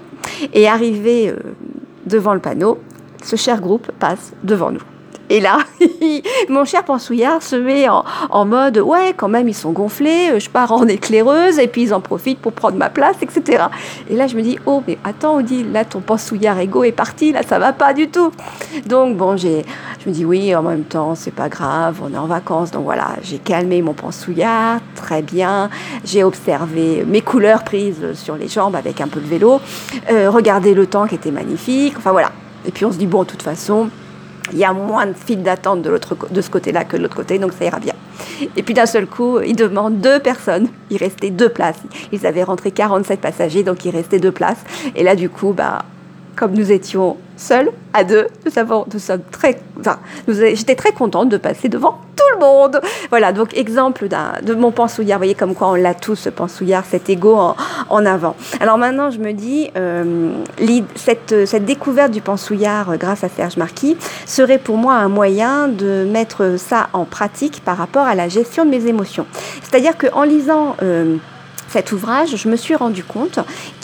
Et 0.53 0.69
arrivé 0.69 1.29
euh, 1.29 1.37
devant 2.07 2.35
le 2.35 2.41
panneau, 2.41 2.79
ce 3.23 3.37
cher 3.37 3.61
groupe 3.61 3.91
passe 3.99 4.33
devant 4.43 4.71
nous. 4.71 4.83
Et 5.29 5.41
là, 5.41 5.59
mon 6.49 6.64
cher 6.64 6.85
pensouillard 6.85 7.42
se 7.42 7.57
met 7.57 7.87
en, 7.88 8.45
mode 8.45 8.78
ouais, 8.78 9.14
quand 9.16 9.28
même, 9.28 9.49
ils 9.49 9.54
sont 9.54 9.73
gonflés, 9.73 10.30
euh, 10.33 10.38
je 10.38 10.49
pars 10.49 10.73
en 10.73 10.87
éclaireuse, 10.87 11.59
et 11.59 11.69
puis 11.69 11.83
ils 11.83 11.95
en 11.95 12.00
profitent 12.00 12.40
pour 12.40 12.52
prendre 12.52 12.76
ma 12.76 12.90
place, 12.90 13.16
etc. 13.23 13.64
Et 14.09 14.16
là, 14.16 14.26
je 14.26 14.37
me 14.37 14.42
dis 14.42 14.59
oh, 14.66 14.83
mais 14.87 14.99
attends, 15.04 15.37
Odile, 15.37 15.73
là, 15.73 15.85
ton 15.85 16.00
pensouillard 16.00 16.59
égo 16.59 16.85
est 16.85 16.92
parti, 16.92 17.33
là, 17.33 17.42
ça 17.42 17.59
va 17.59 17.73
pas 17.73 17.92
du 17.92 18.09
tout. 18.09 18.33
Donc, 18.87 19.16
bon, 19.16 19.37
j'ai, 19.37 19.64
je 20.02 20.09
me 20.09 20.14
dis 20.14 20.25
oui, 20.25 20.54
en 20.54 20.62
même 20.62 20.85
temps, 20.85 21.14
c'est 21.14 21.35
pas 21.35 21.49
grave, 21.49 22.00
on 22.02 22.12
est 22.12 22.19
en 22.19 22.26
vacances, 22.26 22.71
donc 22.71 22.85
voilà, 22.85 23.16
j'ai 23.23 23.38
calmé 23.38 23.83
mon 23.83 23.95
pensouillard, 23.95 24.80
très 24.95 25.23
bien. 25.23 25.71
J'ai 26.04 26.25
observé 26.25 27.04
mes 27.07 27.21
couleurs 27.21 27.64
prises 27.64 28.14
sur 28.14 28.37
les 28.37 28.49
jambes 28.49 28.76
avec 28.76 29.00
un 29.00 29.09
peu 29.09 29.21
de 29.21 29.26
vélo, 29.26 29.61
euh, 30.11 30.30
regardé 30.30 30.75
le 30.75 30.87
temps 30.87 31.07
qui 31.07 31.14
était 31.14 31.30
magnifique, 31.30 31.95
enfin 31.97 32.12
voilà. 32.12 32.33
Et 32.66 32.71
puis 32.71 32.85
on 32.85 32.92
se 32.92 32.99
dit 32.99 33.07
bon, 33.07 33.23
de 33.23 33.28
toute 33.28 33.42
façon, 33.42 33.88
il 34.53 34.59
y 34.59 34.65
a 34.65 34.73
moins 34.73 35.07
de 35.07 35.15
files 35.15 35.43
d'attente 35.43 35.83
de, 35.83 36.41
ce 36.41 36.51
côté-là 36.51 36.85
que 36.85 36.97
de 36.97 37.03
l'autre 37.03 37.17
côté, 37.17 37.39
donc 37.39 37.53
ça 37.53 37.65
ira 37.65 37.79
bien. 37.79 37.95
Et 38.57 38.63
puis 38.63 38.75
d'un 38.75 38.87
seul 38.87 39.07
coup, 39.07 39.41
ils 39.41 39.57
demandent 39.57 40.01
deux 40.01 40.19
personnes. 40.19 40.69
Il 40.91 40.97
restait 40.97 41.31
deux 41.31 41.49
places. 41.49 41.81
Ils 42.13 42.27
avaient 42.27 42.43
rentré 42.43 42.71
47 42.71 43.21
passagers, 43.21 43.63
donc 43.63 43.85
il 43.85 43.91
restait 43.91 44.19
deux 44.19 44.33
places. 44.33 44.63
Et 44.97 45.03
là, 45.03 45.15
du 45.15 45.29
coup, 45.29 45.53
bah, 45.53 45.85
comme 46.37 46.53
nous 46.53 46.73
étions 46.73 47.17
seuls, 47.37 47.71
à 47.93 48.05
deux, 48.05 48.29
nous, 48.45 48.59
avons, 48.59 48.87
nous 48.93 48.99
sommes 48.99 49.23
très, 49.31 49.61
enfin, 49.79 49.99
j'étais 50.29 50.75
très 50.75 50.93
contente 50.93 51.29
de 51.29 51.37
passer 51.37 51.69
devant 51.69 51.99
tous 52.17 52.35
le 52.35 52.41
monde. 52.41 52.81
Voilà, 53.09 53.33
donc 53.33 53.57
exemple 53.57 54.09
de 54.09 54.55
mon 54.55 54.71
pensouillard. 54.71 55.19
Vous 55.19 55.25
voyez 55.25 55.35
comme 55.35 55.55
quoi 55.55 55.69
on 55.69 55.75
l'a 55.75 55.95
tous, 55.95 56.17
ce 56.17 56.29
pensouillard, 56.29 56.85
cet 56.85 57.09
ego 57.09 57.37
en, 57.89 58.07
avant. 58.07 58.37
Alors 58.61 58.79
maintenant, 58.79 59.11
je 59.11 59.19
me 59.19 59.33
dis, 59.33 59.71
euh, 59.77 60.33
cette, 60.95 61.47
cette 61.47 61.65
découverte 61.65 62.11
du 62.11 62.21
pensouillard 62.21 62.91
euh, 62.91 62.97
grâce 62.97 63.25
à 63.25 63.29
Serge 63.29 63.57
Marquis 63.57 63.97
serait 64.27 64.59
pour 64.59 64.77
moi 64.77 64.95
un 64.95 65.09
moyen 65.09 65.69
de 65.69 66.07
mettre 66.11 66.57
ça 66.59 66.89
en 66.93 67.05
pratique 67.05 67.63
par 67.65 67.77
rapport 67.77 68.07
à 68.07 68.15
la 68.15 68.29
gestion 68.29 68.65
de 68.65 68.71
mes 68.71 68.87
émotions. 68.87 69.27
C'est-à-dire 69.63 69.97
qu'en 69.97 70.23
lisant... 70.23 70.77
Euh, 70.83 71.17
cet 71.71 71.93
ouvrage, 71.93 72.35
je 72.35 72.49
me 72.49 72.57
suis 72.57 72.75
rendu 72.75 73.05
compte 73.05 73.39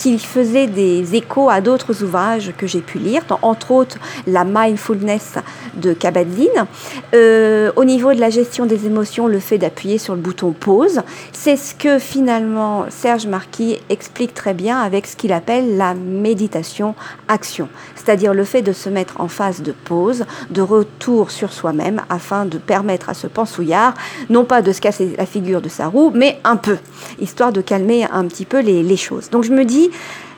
qu'il 0.07 0.21
faisait 0.21 0.69
des 0.69 1.17
échos 1.17 1.51
à 1.51 1.61
d'autres 1.61 2.05
ouvrages 2.05 2.53
que 2.57 2.69
j'ai 2.69 2.81
pu 2.81 2.99
lire, 2.99 3.23
entre 3.43 3.73
autres 3.73 3.99
la 4.29 4.45
mindfulness 4.45 5.35
de 5.75 5.93
Kabat-Zinn. 5.93 6.67
Euh, 7.13 7.73
au 7.75 7.85
niveau 7.85 8.15
de 8.15 8.21
la 8.21 8.31
gestion 8.31 8.67
des 8.67 8.87
émotions, 8.87 9.27
le 9.27 9.41
fait 9.41 9.59
d'appuyer 9.59 9.99
sur 9.99 10.15
le 10.15 10.21
bouton 10.21 10.53
pause, 10.53 11.01
c'est 11.33 11.57
ce 11.57 11.75
que 11.75 11.99
finalement 11.99 12.87
Serge 12.89 13.27
Marquis 13.27 13.79
explique 13.89 14.33
très 14.33 14.55
bien 14.55 14.79
avec 14.79 15.09
ce 15.09 15.17
qu'il 15.17 15.33
appelle 15.33 15.77
la 15.77 15.95
méditation 15.95 16.95
action, 17.27 17.69
c'est-à-dire 17.97 18.33
le 18.33 18.45
fait 18.45 18.63
de 18.63 18.73
se 18.73 18.89
mettre 18.89 19.21
en 19.21 19.27
phase 19.27 19.61
de 19.63 19.73
pause, 19.73 20.25
de 20.51 20.63
retour 20.63 21.33
sur 21.33 21.53
soi-même 21.53 22.01
afin 22.11 22.45
de 22.45 22.59
permettre 22.59 23.09
à 23.09 23.15
ce 23.15 23.27
pensouillard 23.27 23.95
non 24.31 24.45
pas 24.45 24.63
de 24.63 24.71
se 24.71 24.81
casser 24.81 25.17
la 25.19 25.27
figure 25.27 25.61
de 25.61 25.69
sa 25.69 25.89
roue, 25.89 26.13
mais 26.15 26.39
un 26.45 26.57
peu, 26.57 26.79
histoire 27.21 27.53
de 27.53 27.61
calmer 27.61 28.07
un 28.13 28.25
petit 28.27 28.45
peu 28.45 28.61
les, 28.61 28.97
choses. 28.97 29.29
Donc 29.31 29.45
je 29.45 29.53
me 29.53 29.65
dis, 29.65 29.91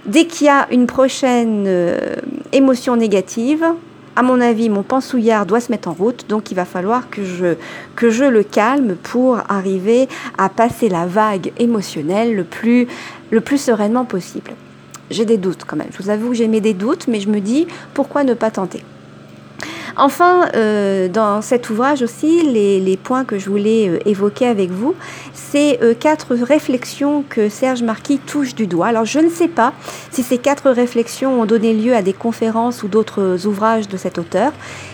dès 0.07 0.27
qu'il 0.27 0.47
y 0.47 0.51
a 0.51 0.67
une 0.71 0.87
prochaine 0.87 1.65
euh, 1.67 2.17
émotion 2.53 2.97
négative, 2.97 3.65
à 4.17 4.23
mon 4.23 4.41
avis, 4.41 4.69
mon 4.69 4.83
pensouillard 4.83 5.47
doit 5.47 5.61
se 5.61 5.71
mettre 5.71 5.87
en 5.87 5.93
route, 5.93 6.27
donc 6.29 6.51
il 6.51 6.57
va 6.57 6.65
falloir 6.65 7.09
que 7.09 7.23
je, 7.23 8.25
le 8.25 8.43
calme 8.43 8.97
pour 8.97 9.39
arriver 9.49 10.09
à 10.37 10.49
passer 10.49 10.89
la 10.89 11.07
vague 11.07 11.53
émotionnelle 11.57 12.35
le 12.35 12.43
plus, 12.43 12.89
le 13.31 13.41
plus 13.41 13.59
sereinement 13.59 14.05
possible. 14.05 14.51
J'ai 15.11 15.25
des 15.25 15.37
doutes 15.37 15.65
quand 15.65 15.77
même, 15.77 15.91
je 15.97 16.03
vous 16.03 16.11
avoue 16.11 16.31
que 16.31 16.35
j'ai 16.35 16.49
des 16.49 16.75
doutes, 16.75 17.07
mais 17.07 17.21
je 17.21 17.29
me 17.29 17.39
dis, 17.39 17.69
pourquoi 17.95 18.25
ne 18.25 18.35
pas 18.35 18.51
tenter? 18.51 18.83
Enfin, 20.01 20.49
euh, 20.55 21.09
dans 21.09 21.43
cet 21.43 21.71
ouvrage 21.71 22.03
aussi, 22.03 22.43
les, 22.43 22.97
points 22.97 23.25
que 23.25 23.37
je 23.37 23.51
voulais 23.51 23.89
euh, 23.89 23.99
évoquer 24.07 24.47
avec 24.47 24.71
vous, 24.71 24.95
c'est 25.33 25.83
euh, 25.83 25.93
quatre 25.93 26.37
réflexions 26.37 27.25
que 27.29 27.49
Serge 27.49 27.83
Marquis 27.83 28.19
touche 28.19 28.55
du 28.55 28.69
doigt. 28.69 28.87
Alors, 28.87 29.05
je 29.05 29.19
ne 29.19 29.29
sais 29.29 29.49
pas 29.49 29.73
si 30.13 30.23
ces 30.23 30.39
quatre 30.39 30.71
réflexions 30.71 31.41
ont 31.41 31.47
donné 31.47 31.75
lieu 31.75 31.97
à 31.97 32.03
des 32.03 32.13
conférences 32.13 32.85
ou 32.85 32.89
d'autres 32.89 33.45
ouvrages 33.47 33.89
de 33.89 33.97
cet 33.97 34.19
auteur. 34.19 34.53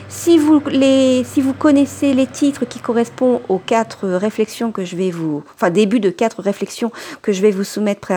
Si 0.08 0.38
vous, 0.38 0.62
les, 0.70 1.22
si 1.24 1.42
vous 1.42 1.52
connaissez 1.52 2.14
les 2.14 2.26
titres 2.26 2.64
qui 2.64 2.78
correspondent 2.78 3.42
aux 3.50 3.58
quatre 3.58 4.08
réflexions 4.08 4.72
que 4.72 4.86
je 4.86 4.96
vais 4.96 5.10
vous, 5.10 5.42
enfin 5.54 5.68
début 5.68 6.00
de 6.00 6.08
quatre 6.08 6.40
réflexions 6.40 6.92
que 7.20 7.32
je 7.32 7.42
vais 7.42 7.50
vous 7.50 7.64
soumettre 7.64 8.10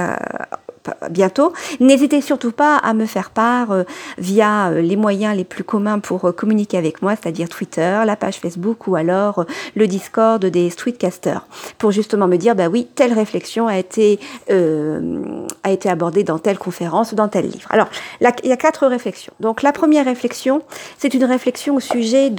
bientôt. 1.10 1.54
N'hésitez 1.80 2.22
surtout 2.22 2.52
pas 2.52 2.78
à 2.78 2.94
me 2.94 3.06
faire 3.06 3.30
part 3.30 3.72
euh, 3.72 3.84
via 4.18 4.70
euh, 4.70 4.82
les 4.82 4.96
moyens 4.96 5.36
les 5.36 5.44
plus 5.44 5.64
communs 5.64 6.00
pour 6.00 6.26
euh, 6.26 6.32
communiquer 6.32 6.78
avec 6.78 7.02
moi, 7.02 7.16
c'est-à-dire 7.16 7.50
Twitter, 7.50 8.02
la 8.06 8.16
page 8.16 8.38
Facebook 8.38 8.88
ou 8.88 8.96
alors 8.96 9.46
le 9.76 9.88
Discord 9.88 10.44
des 10.44 10.70
streetcasters, 10.70 11.46
pour 11.78 11.92
justement 11.92 12.28
me 12.28 12.38
dire, 12.38 12.56
bah 12.56 12.68
oui, 12.68 12.88
telle 12.96 13.14
réflexion 13.14 13.68
a 13.68 13.78
été, 13.78 14.20
a 14.50 15.72
été 15.72 15.90
abordée 15.90 16.24
dans 16.24 16.40
telle 16.40 16.58
conférence 16.58 17.12
ou 17.12 17.16
dans 17.16 17.28
tel 17.28 17.46
livre. 17.46 17.68
Alors, 17.70 17.88
il 18.22 18.50
y 18.50 18.52
a 18.52 18.58
quatre 18.58 18.88
réflexions. 18.88 19.34
Donc 19.40 19.62
la 19.62 19.72
première 19.72 20.06
réflexion, 20.06 20.62
c'est 20.98 21.14
une 21.14 21.26
réflexion 21.26 21.76
au 21.76 21.80
sujet 21.80 22.32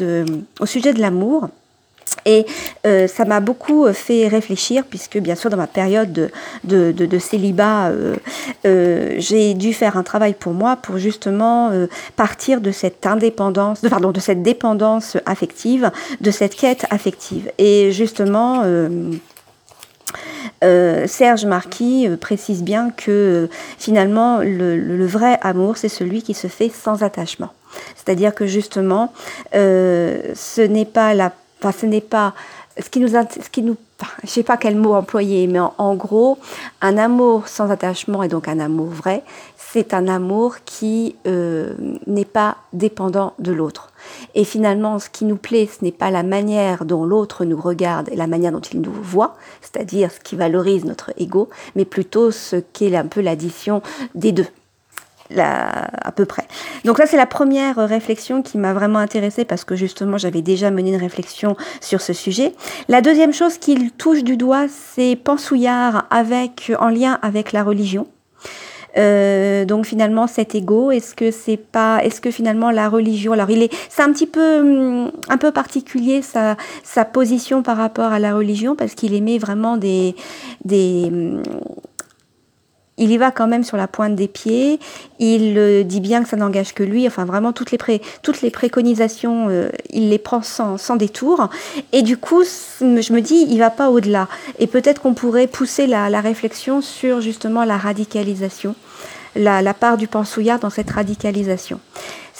au 0.60 0.66
sujet 0.66 0.92
de 0.92 1.00
l'amour. 1.00 1.48
Et 2.24 2.46
euh, 2.86 3.06
ça 3.06 3.24
m'a 3.24 3.40
beaucoup 3.40 3.86
euh, 3.86 3.92
fait 3.92 4.28
réfléchir, 4.28 4.84
puisque 4.88 5.18
bien 5.18 5.34
sûr 5.34 5.50
dans 5.50 5.56
ma 5.56 5.66
période 5.66 6.30
de, 6.64 6.92
de, 6.92 7.18
célibat, 7.18 7.90
euh, 8.64 9.14
j'ai 9.18 9.54
dû 9.54 9.72
faire 9.72 9.96
un 9.96 10.02
travail 10.02 10.34
pour 10.34 10.52
moi 10.52 10.76
pour 10.76 10.98
justement 10.98 11.70
partir 12.16 12.60
de 12.60 12.70
cette 12.70 13.06
indépendance, 13.06 13.82
de, 13.82 13.88
pardon, 13.88 14.12
de 14.12 14.20
cette 14.20 14.42
dépendance 14.42 15.16
affective, 15.26 15.90
de 16.20 16.30
cette 16.30 16.54
quête 16.54 16.86
affective. 16.90 17.50
Et 17.58 17.92
justement, 17.92 18.62
Serge 20.62 21.44
Marquis 21.46 22.08
précise 22.20 22.62
bien 22.62 22.90
que 22.90 23.48
finalement 23.78 24.38
le, 24.38 25.06
vrai 25.06 25.38
amour, 25.42 25.76
c'est 25.76 25.88
celui 25.88 26.22
qui 26.22 26.34
se 26.34 26.46
fait 26.46 26.70
sans 26.70 27.02
attachement. 27.02 27.52
C'est-à-dire 27.96 28.34
que 28.34 28.46
justement, 28.46 29.12
ce 29.52 30.60
n'est 30.60 30.86
pas 30.86 31.14
la 31.14 31.32
Enfin, 31.60 31.72
ce 31.72 31.86
n'est 31.86 32.00
pas 32.00 32.34
ce 32.80 32.88
qui 32.90 33.00
nous, 33.00 33.08
ce 33.08 33.50
qui 33.50 33.62
nous, 33.62 33.76
je 34.22 34.28
sais 34.28 34.42
pas 34.42 34.56
quel 34.56 34.76
mot 34.76 34.94
employer, 34.94 35.46
mais 35.46 35.58
en, 35.58 35.94
gros, 35.96 36.38
un 36.80 36.96
amour 36.96 37.48
sans 37.48 37.70
attachement 37.70 38.22
et 38.22 38.28
donc 38.28 38.48
un 38.48 38.60
amour 38.60 38.86
vrai, 38.86 39.24
c'est 39.56 39.94
un 39.94 40.06
amour 40.06 40.58
qui 40.64 41.16
euh, 41.26 41.74
n'est 42.06 42.24
pas 42.24 42.56
dépendant 42.72 43.34
de 43.38 43.52
l'autre. 43.52 43.92
Et 44.34 44.44
finalement, 44.44 44.98
ce 44.98 45.10
qui 45.10 45.24
nous 45.24 45.36
plaît, 45.36 45.68
ce 45.68 45.84
n'est 45.84 45.92
pas 45.92 46.10
la 46.10 46.22
manière 46.22 46.84
dont 46.84 47.04
l'autre 47.04 47.44
nous 47.44 47.60
regarde 47.60 48.08
et 48.10 48.16
la 48.16 48.28
manière 48.28 48.52
dont 48.52 48.60
il 48.60 48.80
nous 48.80 48.92
voit, 48.92 49.36
c'est-à-dire 49.60 50.12
ce 50.12 50.20
qui 50.20 50.36
valorise 50.36 50.84
notre 50.84 51.12
ego, 51.16 51.48
mais 51.74 51.84
plutôt 51.84 52.30
ce 52.30 52.56
qu'est 52.56 52.94
un 52.94 53.06
peu 53.06 53.20
l'addition 53.20 53.82
des 54.14 54.32
deux 54.32 54.46
à 55.36 56.12
peu 56.14 56.24
près. 56.24 56.46
Donc 56.84 56.98
là, 56.98 57.06
c'est 57.06 57.16
la 57.16 57.26
première 57.26 57.76
réflexion 57.76 58.42
qui 58.42 58.58
m'a 58.58 58.72
vraiment 58.72 58.98
intéressée 58.98 59.44
parce 59.44 59.64
que 59.64 59.76
justement, 59.76 60.18
j'avais 60.18 60.42
déjà 60.42 60.70
mené 60.70 60.90
une 60.90 61.00
réflexion 61.00 61.56
sur 61.80 62.00
ce 62.00 62.12
sujet. 62.12 62.54
La 62.88 63.00
deuxième 63.00 63.32
chose 63.32 63.58
qu'il 63.58 63.90
touche 63.92 64.24
du 64.24 64.36
doigt, 64.36 64.66
c'est 64.68 65.16
Pansouillard 65.16 66.06
avec, 66.10 66.72
en 66.78 66.88
lien 66.88 67.18
avec 67.22 67.52
la 67.52 67.62
religion. 67.62 68.06
Euh, 68.96 69.64
donc 69.64 69.84
finalement 69.84 70.26
cet 70.26 70.54
ego, 70.54 70.90
est-ce 70.90 71.14
que 71.14 71.30
c'est 71.30 71.58
pas, 71.58 72.00
est-ce 72.02 72.20
que 72.20 72.30
finalement 72.30 72.70
la 72.70 72.88
religion, 72.88 73.32
alors 73.32 73.50
il 73.50 73.62
est, 73.62 73.72
c'est 73.90 74.02
un 74.02 74.12
petit 74.12 74.26
peu, 74.26 74.58
hum, 74.60 75.12
un 75.28 75.36
peu 75.36 75.52
particulier 75.52 76.22
sa, 76.22 76.56
sa 76.82 77.04
position 77.04 77.62
par 77.62 77.76
rapport 77.76 78.12
à 78.12 78.18
la 78.18 78.34
religion 78.34 78.74
parce 78.76 78.94
qu'il 78.94 79.14
émet 79.14 79.38
vraiment 79.38 79.76
des, 79.76 80.16
des, 80.64 81.04
hum, 81.06 81.42
il 82.98 83.12
y 83.12 83.16
va 83.16 83.30
quand 83.30 83.46
même 83.46 83.64
sur 83.64 83.76
la 83.76 83.86
pointe 83.86 84.14
des 84.14 84.28
pieds. 84.28 84.80
Il 85.18 85.56
euh, 85.56 85.82
dit 85.84 86.00
bien 86.00 86.22
que 86.22 86.28
ça 86.28 86.36
n'engage 86.36 86.74
que 86.74 86.82
lui. 86.82 87.06
Enfin, 87.06 87.24
vraiment, 87.24 87.52
toutes 87.52 87.70
les, 87.70 88.50
préconisations, 88.50 89.48
euh, 89.48 89.70
il 89.90 90.10
les 90.10 90.18
prend 90.18 90.42
sans, 90.42 90.96
détour. 90.96 91.48
Et 91.92 92.02
du 92.02 92.16
coup, 92.16 92.42
je 92.42 93.12
me 93.12 93.20
dis, 93.20 93.46
il 93.48 93.58
va 93.58 93.70
pas 93.70 93.90
au-delà. 93.90 94.28
Et 94.58 94.66
peut-être 94.66 95.00
qu'on 95.00 95.14
pourrait 95.14 95.46
pousser 95.46 95.86
la, 95.86 96.10
la, 96.10 96.20
réflexion 96.20 96.80
sur 96.80 97.20
justement 97.20 97.64
la 97.64 97.78
radicalisation, 97.78 98.74
la, 99.36 99.62
la 99.62 99.74
part 99.74 99.96
du 99.96 100.08
pensouillard 100.08 100.58
dans 100.58 100.70
cette 100.70 100.90
radicalisation. 100.90 101.80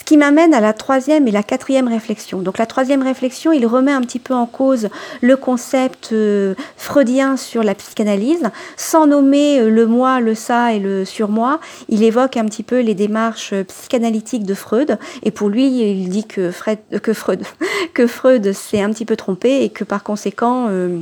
Qui 0.08 0.16
m'amène 0.16 0.54
à 0.54 0.60
la 0.60 0.72
troisième 0.72 1.28
et 1.28 1.30
la 1.30 1.42
quatrième 1.42 1.86
réflexion. 1.86 2.38
Donc 2.38 2.56
la 2.56 2.64
troisième 2.64 3.02
réflexion, 3.02 3.52
il 3.52 3.66
remet 3.66 3.92
un 3.92 4.00
petit 4.00 4.18
peu 4.18 4.32
en 4.32 4.46
cause 4.46 4.88
le 5.20 5.36
concept 5.36 6.12
euh, 6.12 6.54
freudien 6.78 7.36
sur 7.36 7.62
la 7.62 7.74
psychanalyse, 7.74 8.44
sans 8.78 9.06
nommer 9.06 9.60
euh, 9.60 9.68
le 9.68 9.86
moi, 9.86 10.20
le 10.20 10.34
ça 10.34 10.72
et 10.72 10.78
le 10.78 11.04
surmoi. 11.04 11.60
Il 11.90 12.02
évoque 12.02 12.38
un 12.38 12.46
petit 12.46 12.62
peu 12.62 12.80
les 12.80 12.94
démarches 12.94 13.52
psychanalytiques 13.52 14.44
de 14.44 14.54
Freud, 14.54 14.98
et 15.24 15.30
pour 15.30 15.50
lui, 15.50 15.66
il 15.66 16.08
dit 16.08 16.24
que, 16.24 16.52
que 16.96 17.12
Freud, 17.12 17.42
que 17.92 18.06
Freud 18.06 18.54
s'est 18.54 18.80
un 18.80 18.88
petit 18.88 19.04
peu 19.04 19.16
trompé 19.16 19.62
et 19.62 19.68
que 19.68 19.84
par 19.84 20.04
conséquent, 20.04 20.68
euh, 20.70 21.00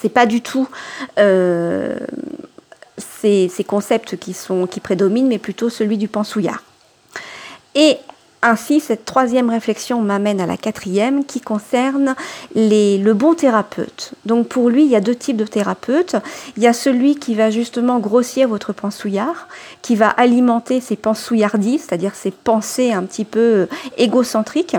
c'est 0.00 0.12
pas 0.12 0.26
du 0.26 0.40
tout 0.40 0.66
ces, 1.16 2.00
ces, 3.48 3.62
concepts 3.62 4.16
qui, 4.16 4.32
sont, 4.32 4.66
qui 4.66 4.80
prédominent, 4.80 5.28
mais 5.28 5.38
plutôt 5.38 5.70
celui 5.70 5.96
du 5.96 6.08
pensouillard. 6.08 6.64
Et 7.76 7.98
ainsi, 8.42 8.80
cette 8.80 9.04
troisième 9.04 9.50
réflexion 9.50 10.00
m'amène 10.00 10.40
à 10.40 10.46
la 10.46 10.56
quatrième 10.56 11.24
qui 11.24 11.40
concerne 11.40 12.16
le 12.56 13.12
bon 13.12 13.34
thérapeute. 13.34 14.12
Donc 14.26 14.48
pour 14.48 14.68
lui, 14.68 14.84
il 14.84 14.90
y 14.90 14.96
a 14.96 15.00
deux 15.00 15.14
types 15.14 15.36
de 15.36 15.46
thérapeutes. 15.46 16.16
Il 16.56 16.62
y 16.62 16.66
a 16.66 16.72
celui 16.72 17.16
qui 17.16 17.36
va 17.36 17.50
justement 17.50 18.00
grossir 18.00 18.48
votre 18.48 18.72
pensouillard, 18.72 19.46
qui 19.80 19.94
va 19.94 20.08
alimenter 20.08 20.80
ses 20.80 20.96
pensouillardies, 20.96 21.78
c'est-à-dire 21.78 22.16
ses 22.16 22.32
pensées 22.32 22.92
un 22.92 23.04
petit 23.04 23.24
peu 23.24 23.40
euh, 23.40 23.66
égocentriques. 23.96 24.76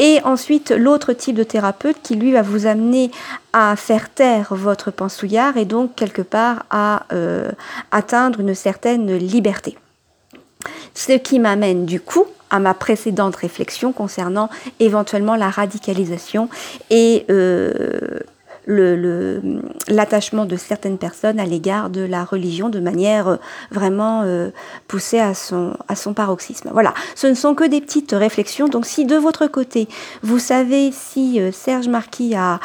Et 0.00 0.20
ensuite, 0.24 0.70
l'autre 0.70 1.12
type 1.12 1.36
de 1.36 1.44
thérapeute 1.44 1.96
qui 2.02 2.16
lui 2.16 2.32
va 2.32 2.42
vous 2.42 2.66
amener 2.66 3.10
à 3.52 3.76
faire 3.76 4.10
taire 4.10 4.48
votre 4.50 4.90
pensouillard 4.90 5.56
et 5.56 5.64
donc 5.64 5.94
quelque 5.94 6.22
part 6.22 6.64
à 6.70 7.06
euh, 7.12 7.50
atteindre 7.90 8.40
une 8.40 8.54
certaine 8.54 9.16
liberté. 9.16 9.76
Ce 10.94 11.12
qui 11.12 11.38
m'amène 11.38 11.86
du 11.86 12.00
coup 12.00 12.26
à 12.50 12.58
ma 12.58 12.74
précédente 12.74 13.36
réflexion 13.36 13.92
concernant 13.92 14.48
éventuellement 14.80 15.36
la 15.36 15.50
radicalisation 15.50 16.48
et 16.90 17.26
euh, 17.30 18.20
l'attachement 18.68 20.44
de 20.44 20.56
certaines 20.56 20.98
personnes 20.98 21.40
à 21.40 21.46
l'égard 21.46 21.88
de 21.88 22.02
la 22.02 22.24
religion 22.24 22.68
de 22.68 22.80
manière 22.80 23.28
euh, 23.28 23.36
vraiment 23.70 24.22
euh, 24.24 24.50
poussée 24.86 25.18
à 25.18 25.32
son, 25.32 25.74
à 25.88 25.96
son 25.96 26.12
paroxysme. 26.12 26.70
Voilà, 26.72 26.92
ce 27.14 27.26
ne 27.26 27.34
sont 27.34 27.54
que 27.54 27.64
des 27.64 27.80
petites 27.80 28.12
réflexions. 28.12 28.68
Donc 28.68 28.84
si 28.84 29.06
de 29.06 29.16
votre 29.16 29.46
côté, 29.46 29.88
vous 30.22 30.38
savez 30.38 30.90
si 30.92 31.40
euh, 31.40 31.50
Serge 31.50 31.88
Marquis 31.88 32.34
a, 32.34 32.60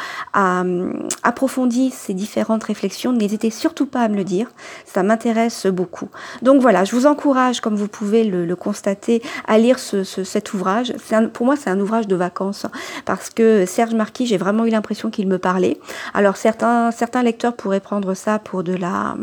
approfondi 1.22 1.90
ces 1.90 2.12
différentes 2.12 2.64
réflexions, 2.64 3.12
n'hésitez 3.12 3.50
surtout 3.50 3.86
pas 3.86 4.02
à 4.02 4.08
me 4.08 4.16
le 4.16 4.24
dire. 4.24 4.48
Ça 4.84 5.02
m'intéresse 5.02 5.66
beaucoup. 5.66 6.08
Donc 6.42 6.60
voilà, 6.60 6.84
je 6.84 6.94
vous 6.94 7.06
encourage, 7.06 7.60
comme 7.60 7.76
vous 7.76 7.88
pouvez 7.88 8.24
le, 8.24 8.54
constater, 8.56 9.22
à 9.46 9.58
lire 9.58 9.78
cet 9.78 10.52
ouvrage. 10.52 10.92
pour 11.32 11.46
moi, 11.46 11.56
c'est 11.56 11.70
un 11.70 11.80
ouvrage 11.80 12.06
de 12.06 12.16
vacances 12.16 12.66
parce 13.04 13.30
que 13.30 13.64
Serge 13.66 13.94
Marquis, 13.94 14.26
j'ai 14.26 14.36
vraiment 14.36 14.64
eu 14.64 14.70
l'impression 14.70 15.10
qu'il 15.10 15.28
me 15.28 15.38
parlait. 15.38 15.78
Alors 16.12 16.36
certains, 16.36 16.90
certains 16.90 17.22
lecteurs 17.22 17.56
pourraient 17.56 17.80
prendre 17.80 18.14
ça 18.14 18.38
pour 18.38 18.62
de 18.64 18.74
la 18.74 19.16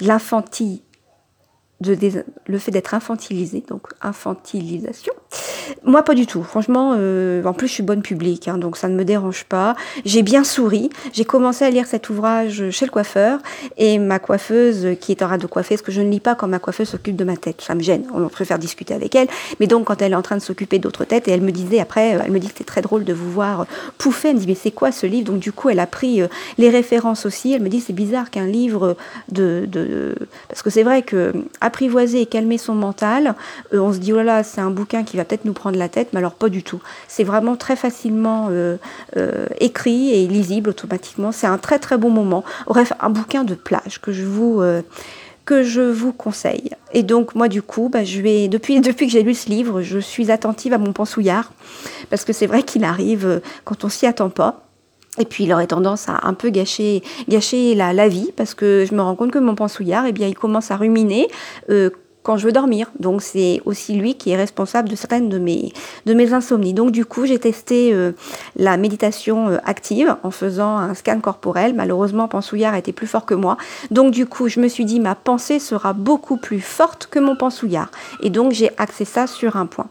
l'infantile 0.00 0.80
le 2.46 2.58
fait 2.58 2.70
d'être 2.70 2.94
infantilisé, 2.94 3.62
donc 3.68 3.88
infantilisation. 4.00 5.12
Moi, 5.84 6.02
pas 6.02 6.14
du 6.14 6.26
tout. 6.26 6.42
Franchement, 6.42 6.94
euh, 6.96 7.42
en 7.44 7.52
plus, 7.52 7.68
je 7.68 7.74
suis 7.74 7.82
bonne 7.82 8.02
publique, 8.02 8.48
hein, 8.48 8.58
donc 8.58 8.76
ça 8.76 8.88
ne 8.88 8.94
me 8.94 9.04
dérange 9.04 9.44
pas. 9.44 9.74
J'ai 10.04 10.22
bien 10.22 10.44
souri. 10.44 10.90
J'ai 11.12 11.24
commencé 11.24 11.64
à 11.64 11.70
lire 11.70 11.86
cet 11.86 12.10
ouvrage 12.10 12.70
chez 12.70 12.84
le 12.84 12.90
coiffeur 12.90 13.40
et 13.76 13.98
ma 13.98 14.18
coiffeuse, 14.18 14.96
qui 15.00 15.12
est 15.12 15.22
en 15.22 15.26
train 15.26 15.38
de 15.38 15.46
coiffer, 15.46 15.74
parce 15.74 15.82
que 15.82 15.92
je 15.92 16.00
ne 16.00 16.10
lis 16.10 16.20
pas 16.20 16.34
quand 16.34 16.48
ma 16.48 16.58
coiffeuse 16.58 16.88
s'occupe 16.88 17.16
de 17.16 17.24
ma 17.24 17.36
tête. 17.36 17.60
Ça 17.60 17.74
me 17.74 17.80
gêne. 17.80 18.04
On 18.14 18.28
préfère 18.28 18.58
discuter 18.58 18.94
avec 18.94 19.14
elle. 19.14 19.28
Mais 19.60 19.66
donc, 19.66 19.86
quand 19.86 20.02
elle 20.02 20.12
est 20.12 20.16
en 20.16 20.22
train 20.22 20.36
de 20.36 20.42
s'occuper 20.42 20.78
d'autres 20.78 21.04
têtes, 21.04 21.28
et 21.28 21.30
elle 21.32 21.40
me 21.40 21.52
disait 21.52 21.80
après, 21.80 22.10
elle 22.10 22.30
me 22.30 22.38
dit 22.38 22.48
que 22.48 22.54
c'est 22.58 22.64
très 22.64 22.82
drôle 22.82 23.04
de 23.04 23.12
vous 23.12 23.30
voir 23.30 23.66
pouffer. 23.98 24.28
Elle 24.28 24.36
me 24.36 24.40
dit, 24.40 24.46
mais 24.46 24.54
c'est 24.54 24.70
quoi 24.70 24.92
ce 24.92 25.06
livre? 25.06 25.32
Donc, 25.32 25.40
du 25.40 25.52
coup, 25.52 25.70
elle 25.70 25.80
a 25.80 25.86
pris 25.86 26.22
euh, 26.22 26.28
les 26.58 26.70
références 26.70 27.26
aussi. 27.26 27.52
Elle 27.52 27.62
me 27.62 27.68
dit, 27.68 27.80
c'est 27.80 27.92
bizarre 27.92 28.30
qu'un 28.30 28.46
livre 28.46 28.96
de, 29.30 30.14
Parce 30.48 30.62
que 30.62 30.70
c'est 30.70 30.82
vrai 30.82 31.02
que 31.02 31.32
apprivoiser 31.72 32.20
et 32.20 32.26
calmer 32.26 32.58
son 32.58 32.74
mental, 32.74 33.34
euh, 33.72 33.78
on 33.78 33.94
se 33.94 33.98
dit, 33.98 34.12
oh 34.12 34.16
là 34.16 34.24
là, 34.24 34.42
c'est 34.42 34.60
un 34.60 34.70
bouquin 34.70 35.04
qui 35.04 35.16
va 35.16 35.24
peut-être 35.24 35.46
nous 35.46 35.54
prendre 35.54 35.78
la 35.78 35.88
tête, 35.88 36.08
mais 36.12 36.18
alors 36.18 36.34
pas 36.34 36.50
du 36.50 36.62
tout. 36.62 36.82
C'est 37.08 37.24
vraiment 37.24 37.56
très 37.56 37.76
facilement 37.76 38.48
euh, 38.50 38.76
euh, 39.16 39.46
écrit 39.58 40.10
et 40.12 40.26
lisible 40.26 40.68
automatiquement. 40.68 41.32
C'est 41.32 41.46
un 41.46 41.56
très 41.56 41.78
très 41.78 41.96
bon 41.96 42.10
moment. 42.10 42.44
Bref, 42.66 42.92
un 43.00 43.08
bouquin 43.08 43.44
de 43.44 43.54
plage 43.54 44.00
que 44.02 44.12
je 44.12 44.24
vous 44.24 44.62
que 45.44 45.62
je 45.62 45.80
vous 45.80 46.12
conseille. 46.12 46.70
Et 46.92 47.02
donc 47.02 47.34
moi 47.34 47.48
du 47.48 47.62
coup, 47.62 47.88
bah, 47.90 48.04
je 48.04 48.20
vais 48.20 48.48
depuis 48.48 48.80
depuis 48.88 49.06
que 49.06 49.12
j'ai 49.12 49.22
lu 49.22 49.34
ce 49.34 49.48
livre, 49.48 49.80
je 49.80 49.98
suis 49.98 50.30
attentive 50.30 50.74
à 50.74 50.78
mon 50.78 50.92
pensouillard 50.92 51.52
parce 52.10 52.24
que 52.24 52.32
c'est 52.32 52.46
vrai 52.46 52.62
qu'il 52.62 52.84
arrive 52.84 53.40
quand 53.64 53.84
on 53.84 53.88
s'y 53.88 54.06
attend 54.06 54.28
pas. 54.30 54.62
Et 55.18 55.26
puis 55.26 55.44
il 55.44 55.52
aurait 55.52 55.66
tendance 55.66 56.08
à 56.08 56.20
un 56.22 56.32
peu 56.32 56.48
gâcher, 56.48 57.02
gâcher 57.28 57.74
la, 57.74 57.92
la 57.92 58.08
vie 58.08 58.32
parce 58.34 58.54
que 58.54 58.86
je 58.88 58.94
me 58.94 59.02
rends 59.02 59.14
compte 59.14 59.30
que 59.30 59.38
mon 59.38 59.54
pensouillard, 59.54 60.06
eh 60.06 60.12
bien, 60.12 60.26
il 60.26 60.34
commence 60.34 60.70
à 60.70 60.76
ruminer 60.76 61.28
euh, 61.68 61.90
quand 62.22 62.36
je 62.36 62.46
veux 62.46 62.52
dormir. 62.52 62.90
Donc 62.98 63.20
c'est 63.20 63.60
aussi 63.66 63.94
lui 63.94 64.14
qui 64.14 64.30
est 64.30 64.36
responsable 64.36 64.88
de 64.88 64.96
certaines 64.96 65.28
de 65.28 65.38
mes, 65.38 65.72
de 66.06 66.14
mes 66.14 66.32
insomnies. 66.32 66.72
Donc 66.72 66.92
du 66.92 67.04
coup, 67.04 67.26
j'ai 67.26 67.38
testé 67.38 67.92
euh, 67.92 68.12
la 68.56 68.78
méditation 68.78 69.48
euh, 69.50 69.58
active 69.64 70.16
en 70.22 70.30
faisant 70.30 70.78
un 70.78 70.94
scan 70.94 71.20
corporel. 71.20 71.74
Malheureusement, 71.74 72.26
Pansouillard 72.26 72.74
était 72.74 72.92
plus 72.92 73.06
fort 73.06 73.26
que 73.26 73.34
moi. 73.34 73.58
Donc 73.90 74.12
du 74.12 74.24
coup, 74.24 74.48
je 74.48 74.60
me 74.60 74.68
suis 74.68 74.84
dit, 74.84 74.98
ma 74.98 75.14
pensée 75.14 75.58
sera 75.58 75.92
beaucoup 75.92 76.38
plus 76.38 76.60
forte 76.60 77.08
que 77.10 77.18
mon 77.18 77.36
Pansouillard. 77.36 77.90
Et 78.22 78.30
donc 78.30 78.52
j'ai 78.52 78.70
axé 78.78 79.04
ça 79.04 79.26
sur 79.26 79.56
un 79.56 79.66
point. 79.66 79.88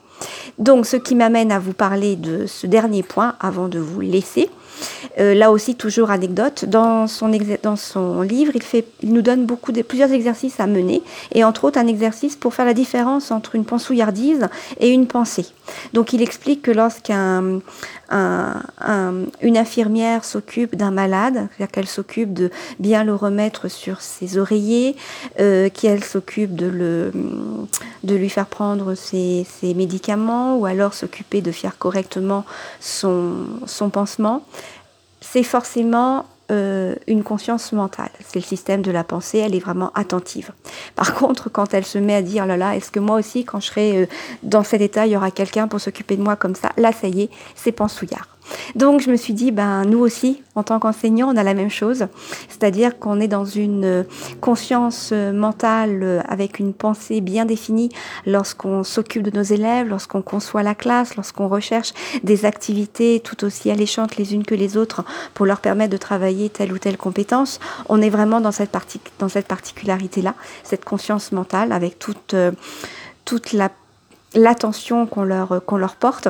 Donc 0.58 0.86
ce 0.86 0.98
qui 0.98 1.16
m'amène 1.16 1.52
à 1.52 1.60
vous 1.60 1.74
parler 1.74 2.16
de 2.16 2.46
ce 2.48 2.66
dernier 2.66 3.04
point 3.04 3.36
avant 3.40 3.68
de 3.68 3.80
vous 3.80 4.02
laisser. 4.02 4.50
Euh, 5.20 5.34
là 5.34 5.52
aussi, 5.52 5.76
toujours 5.76 6.12
anecdote, 6.12 6.66
dans 6.66 7.08
son, 7.08 7.32
dans 7.64 7.76
son 7.76 8.22
livre, 8.22 8.52
il, 8.56 8.64
fait, 8.64 8.86
il 9.02 9.14
nous 9.14 9.22
donne 9.22 9.46
beaucoup 9.46 9.72
de, 9.72 9.82
plusieurs 9.82 10.12
exercices 10.12 10.60
à 10.60 10.68
mener, 10.68 11.02
et 11.34 11.44
entre 11.44 11.66
autres 11.66 11.80
un 11.80 11.88
exercice 11.88 12.36
pour 12.36 12.54
faire 12.54 12.66
la 12.66 12.74
différence 12.74 13.32
entre 13.32 13.56
une 13.56 13.66
pensouillardise 13.66 14.48
et 14.80 14.90
une 14.90 15.08
pensée. 15.08 15.48
Donc 15.94 16.14
il 16.14 16.22
explique 16.22 16.62
que 16.62 16.72
lorsqu'un 16.72 17.62
une 18.12 19.58
infirmière 19.58 20.26
s'occupe 20.26 20.76
d'un 20.76 20.92
malade, 20.92 21.36
c'est-à-dire 21.36 21.72
qu'elle 21.72 21.88
s'occupe 21.88 22.34
de 22.34 22.52
bien 22.80 23.04
le 23.04 23.16
remettre 23.16 23.70
sur 23.70 24.02
ses 24.02 24.38
oreillers, 24.38 24.96
euh, 25.40 25.70
qu'elle 25.70 26.04
s'occupe 26.04 26.56
de, 26.56 26.68
le, 26.68 27.12
de 28.04 28.16
lui 28.16 28.30
faire 28.30 28.48
prendre 28.48 28.96
ses, 28.96 29.46
ses 29.60 29.74
médicaments 29.74 30.58
ou 30.58 30.66
alors 30.66 30.94
s'occuper 30.94 31.42
de 31.42 31.52
faire 31.52 31.78
correctement 31.78 32.46
son, 32.80 33.46
son 33.66 33.90
pansement, 33.90 34.44
c'est 35.22 35.44
forcément 35.44 36.26
euh, 36.52 36.96
une 37.08 37.24
conscience 37.24 37.72
mentale. 37.72 38.10
C'est 38.20 38.40
le 38.40 38.46
système 38.46 38.82
de 38.82 38.92
la 38.92 39.06
pensée, 39.06 39.38
elle 39.38 39.56
est 39.56 39.60
vraiment 39.60 39.92
attentive. 39.96 40.52
Par 40.96 41.14
contre, 41.16 41.50
quand 41.50 41.74
elle 41.74 41.86
se 41.86 41.98
met 41.98 42.16
à 42.16 42.22
dire, 42.22 42.46
là 42.46 42.58
là, 42.58 42.76
est-ce 42.76 42.92
que 42.92 43.00
moi 43.00 43.18
aussi, 43.18 43.46
quand 43.46 43.62
je 43.62 43.68
serai 43.68 44.02
euh, 44.02 44.06
dans 44.44 44.64
cet 44.64 44.82
état, 44.82 45.06
il 45.06 45.14
y 45.14 45.16
aura 45.16 45.32
quelqu'un 45.32 45.70
pour 45.70 45.80
s'occuper 45.80 46.18
de 46.18 46.24
moi 46.24 46.36
comme 46.36 46.56
ça? 46.56 46.72
Là, 46.76 46.92
ça 46.92 47.08
y 47.08 47.22
est, 47.22 47.30
c'est 47.56 47.72
pensouillard. 47.72 48.28
Donc 48.76 49.02
je 49.02 49.10
me 49.10 49.16
suis 49.16 49.34
dit, 49.34 49.52
ben, 49.52 49.86
nous 49.86 50.00
aussi, 50.00 50.42
en 50.56 50.64
tant 50.64 50.80
qu'enseignants, 50.80 51.32
on 51.34 51.38
a 51.38 51.44
la 51.44 51.54
même 51.54 51.70
chose, 51.70 52.08
c'est-à-dire 52.50 53.00
qu'on 53.00 53.20
est 53.20 53.28
dans 53.28 53.46
une 53.46 54.06
conscience 54.40 55.12
mentale 55.12 56.24
avec 56.28 56.60
une 56.60 56.74
pensée 56.74 57.22
bien 57.22 57.46
définie 57.46 57.90
lorsqu'on 58.26 58.84
s'occupe 58.84 59.24
de 59.24 59.36
nos 59.36 59.44
élèves, 59.44 59.88
lorsqu'on 59.88 60.22
conçoit 60.22 60.64
la 60.64 60.76
classe, 60.76 61.16
lorsqu'on 61.16 61.48
recherche 61.48 61.94
des 62.24 62.46
activités 62.46 63.22
tout 63.24 63.44
aussi 63.46 63.72
alléchantes 63.72 64.18
les 64.18 64.34
unes 64.34 64.46
que 64.46 64.56
les 64.56 64.78
autres 64.78 65.04
pour 65.34 65.46
leur 65.46 65.60
permettre 65.60 65.92
de 65.92 65.98
travailler 65.98 66.50
telle 66.50 66.74
ou 66.74 66.78
telle 66.78 66.98
compétence. 66.98 67.60
On 67.90 68.02
est 68.02 68.10
vraiment 68.10 68.42
dans 68.42 68.52
cette, 68.52 68.72
particularité-là, 68.72 70.36
cette 70.64 70.86
conscience 70.86 71.32
mentale 71.32 71.72
avec 71.72 72.00
toute, 72.00 72.36
l'attention 74.34 75.06
qu'on 75.06 75.24
leur 75.24 75.96
porte. 75.96 76.30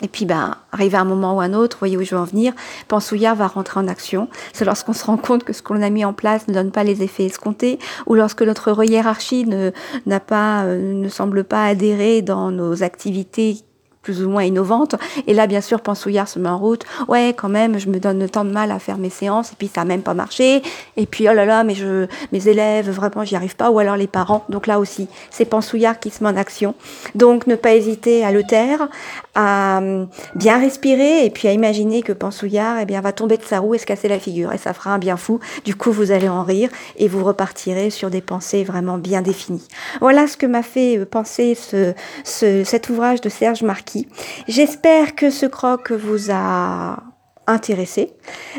Et 0.00 0.08
puis, 0.08 0.26
ben, 0.26 0.56
arrivé 0.70 0.96
à 0.96 1.00
un 1.00 1.04
moment 1.04 1.34
ou 1.36 1.40
un 1.40 1.52
autre, 1.52 1.78
voyez 1.78 1.96
où 1.96 2.02
je 2.02 2.14
veux 2.14 2.20
en 2.20 2.24
venir, 2.24 2.52
Pensouillard 2.86 3.34
va 3.34 3.48
rentrer 3.48 3.80
en 3.80 3.88
action. 3.88 4.28
C'est 4.52 4.64
lorsqu'on 4.64 4.92
se 4.92 5.04
rend 5.04 5.16
compte 5.16 5.44
que 5.44 5.52
ce 5.52 5.62
qu'on 5.62 5.82
a 5.82 5.90
mis 5.90 6.04
en 6.04 6.12
place 6.12 6.46
ne 6.46 6.54
donne 6.54 6.70
pas 6.70 6.84
les 6.84 7.02
effets 7.02 7.24
escomptés, 7.24 7.78
ou 8.06 8.14
lorsque 8.14 8.42
notre 8.42 8.84
hiérarchie 8.84 9.44
ne, 9.44 9.72
n'a 10.06 10.20
pas, 10.20 10.64
euh, 10.64 10.94
ne 10.94 11.08
semble 11.08 11.44
pas 11.44 11.64
adhérer 11.64 12.22
dans 12.22 12.50
nos 12.50 12.82
activités 12.82 13.64
plus 14.08 14.24
ou 14.24 14.30
moins 14.30 14.44
innovante. 14.44 14.94
Et 15.26 15.34
là, 15.34 15.46
bien 15.46 15.60
sûr, 15.60 15.82
Pensouillard 15.82 16.28
se 16.28 16.38
met 16.38 16.48
en 16.48 16.56
route. 16.56 16.86
Ouais, 17.08 17.34
quand 17.36 17.50
même, 17.50 17.78
je 17.78 17.90
me 17.90 18.00
donne 18.00 18.26
tant 18.26 18.46
de 18.46 18.50
mal 18.50 18.70
à 18.70 18.78
faire 18.78 18.96
mes 18.96 19.10
séances, 19.10 19.52
et 19.52 19.54
puis 19.58 19.68
ça 19.68 19.82
n'a 19.82 19.84
même 19.84 20.00
pas 20.00 20.14
marché. 20.14 20.62
Et 20.96 21.04
puis, 21.04 21.28
oh 21.28 21.34
là 21.34 21.44
là, 21.44 21.62
mais 21.62 21.74
je, 21.74 22.06
mes 22.32 22.48
élèves, 22.48 22.88
vraiment, 22.88 23.22
j'y 23.22 23.36
arrive 23.36 23.54
pas. 23.54 23.70
Ou 23.70 23.78
alors 23.80 23.96
les 23.96 24.06
parents. 24.06 24.46
Donc 24.48 24.66
là 24.66 24.78
aussi, 24.78 25.08
c'est 25.28 25.44
Pensouillard 25.44 26.00
qui 26.00 26.08
se 26.08 26.24
met 26.24 26.30
en 26.30 26.38
action. 26.38 26.74
Donc, 27.16 27.46
ne 27.46 27.54
pas 27.54 27.74
hésiter 27.74 28.24
à 28.24 28.32
le 28.32 28.44
taire, 28.44 28.88
à 29.34 29.80
hum, 29.82 30.08
bien 30.34 30.58
respirer, 30.58 31.26
et 31.26 31.30
puis 31.30 31.46
à 31.46 31.52
imaginer 31.52 32.00
que 32.00 32.14
Pensouillard, 32.14 32.78
eh 32.80 32.86
bien, 32.86 33.02
va 33.02 33.12
tomber 33.12 33.36
de 33.36 33.44
sa 33.44 33.58
roue 33.58 33.74
et 33.74 33.78
se 33.78 33.84
casser 33.84 34.08
la 34.08 34.18
figure. 34.18 34.54
Et 34.54 34.58
ça 34.58 34.72
fera 34.72 34.94
un 34.94 34.98
bien 34.98 35.18
fou. 35.18 35.38
Du 35.66 35.74
coup, 35.74 35.92
vous 35.92 36.12
allez 36.12 36.30
en 36.30 36.44
rire, 36.44 36.70
et 36.96 37.08
vous 37.08 37.22
repartirez 37.22 37.90
sur 37.90 38.08
des 38.08 38.22
pensées 38.22 38.64
vraiment 38.64 38.96
bien 38.96 39.20
définies. 39.20 39.68
Voilà 40.00 40.26
ce 40.28 40.38
que 40.38 40.46
m'a 40.46 40.62
fait 40.62 40.96
euh, 40.96 41.04
penser 41.04 41.54
ce, 41.54 41.92
ce, 42.24 42.64
cet 42.64 42.88
ouvrage 42.88 43.20
de 43.20 43.28
Serge 43.28 43.62
Marquis 43.62 43.97
J'espère 44.46 45.14
que 45.14 45.30
ce 45.30 45.46
croc 45.46 45.90
vous 45.92 46.30
a 46.30 47.02
intéressé. 47.48 48.12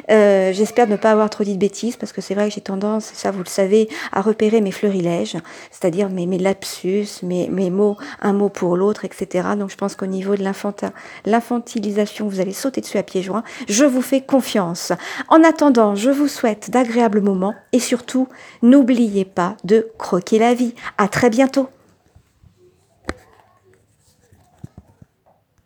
Euh, 0.09 0.51
j'espère 0.51 0.87
ne 0.87 0.95
pas 0.95 1.11
avoir 1.11 1.29
trop 1.29 1.43
dit 1.43 1.53
de 1.53 1.59
bêtises 1.59 1.95
parce 1.95 2.11
que 2.11 2.21
c'est 2.21 2.33
vrai 2.33 2.49
que 2.49 2.55
j'ai 2.55 2.61
tendance, 2.61 3.05
ça 3.13 3.31
vous 3.31 3.39
le 3.39 3.49
savez, 3.49 3.87
à 4.11 4.21
repérer 4.21 4.61
mes 4.61 4.71
fleurilèges, 4.71 5.37
c'est-à-dire 5.71 6.09
mes, 6.09 6.25
mes 6.25 6.39
lapsus, 6.39 7.07
mes, 7.21 7.47
mes 7.49 7.69
mots, 7.69 7.97
un 8.19 8.33
mot 8.33 8.49
pour 8.49 8.75
l'autre, 8.75 9.05
etc. 9.05 9.49
Donc 9.57 9.69
je 9.69 9.77
pense 9.77 9.95
qu'au 9.95 10.07
niveau 10.07 10.35
de 10.35 10.43
l'infantilisation, 11.25 12.27
vous 12.27 12.39
allez 12.39 12.53
sauter 12.53 12.81
dessus 12.81 12.97
à 12.97 13.03
pieds 13.03 13.21
joints. 13.21 13.43
Je 13.67 13.85
vous 13.85 14.01
fais 14.01 14.21
confiance. 14.21 14.91
En 15.29 15.43
attendant, 15.43 15.93
je 15.95 16.09
vous 16.09 16.27
souhaite 16.27 16.71
d'agréables 16.71 17.21
moments 17.21 17.53
et 17.71 17.79
surtout, 17.79 18.27
n'oubliez 18.63 19.25
pas 19.25 19.55
de 19.63 19.87
croquer 19.99 20.39
la 20.39 20.55
vie. 20.55 20.73
À 20.97 21.07
très 21.07 21.29
bientôt. 21.29 21.69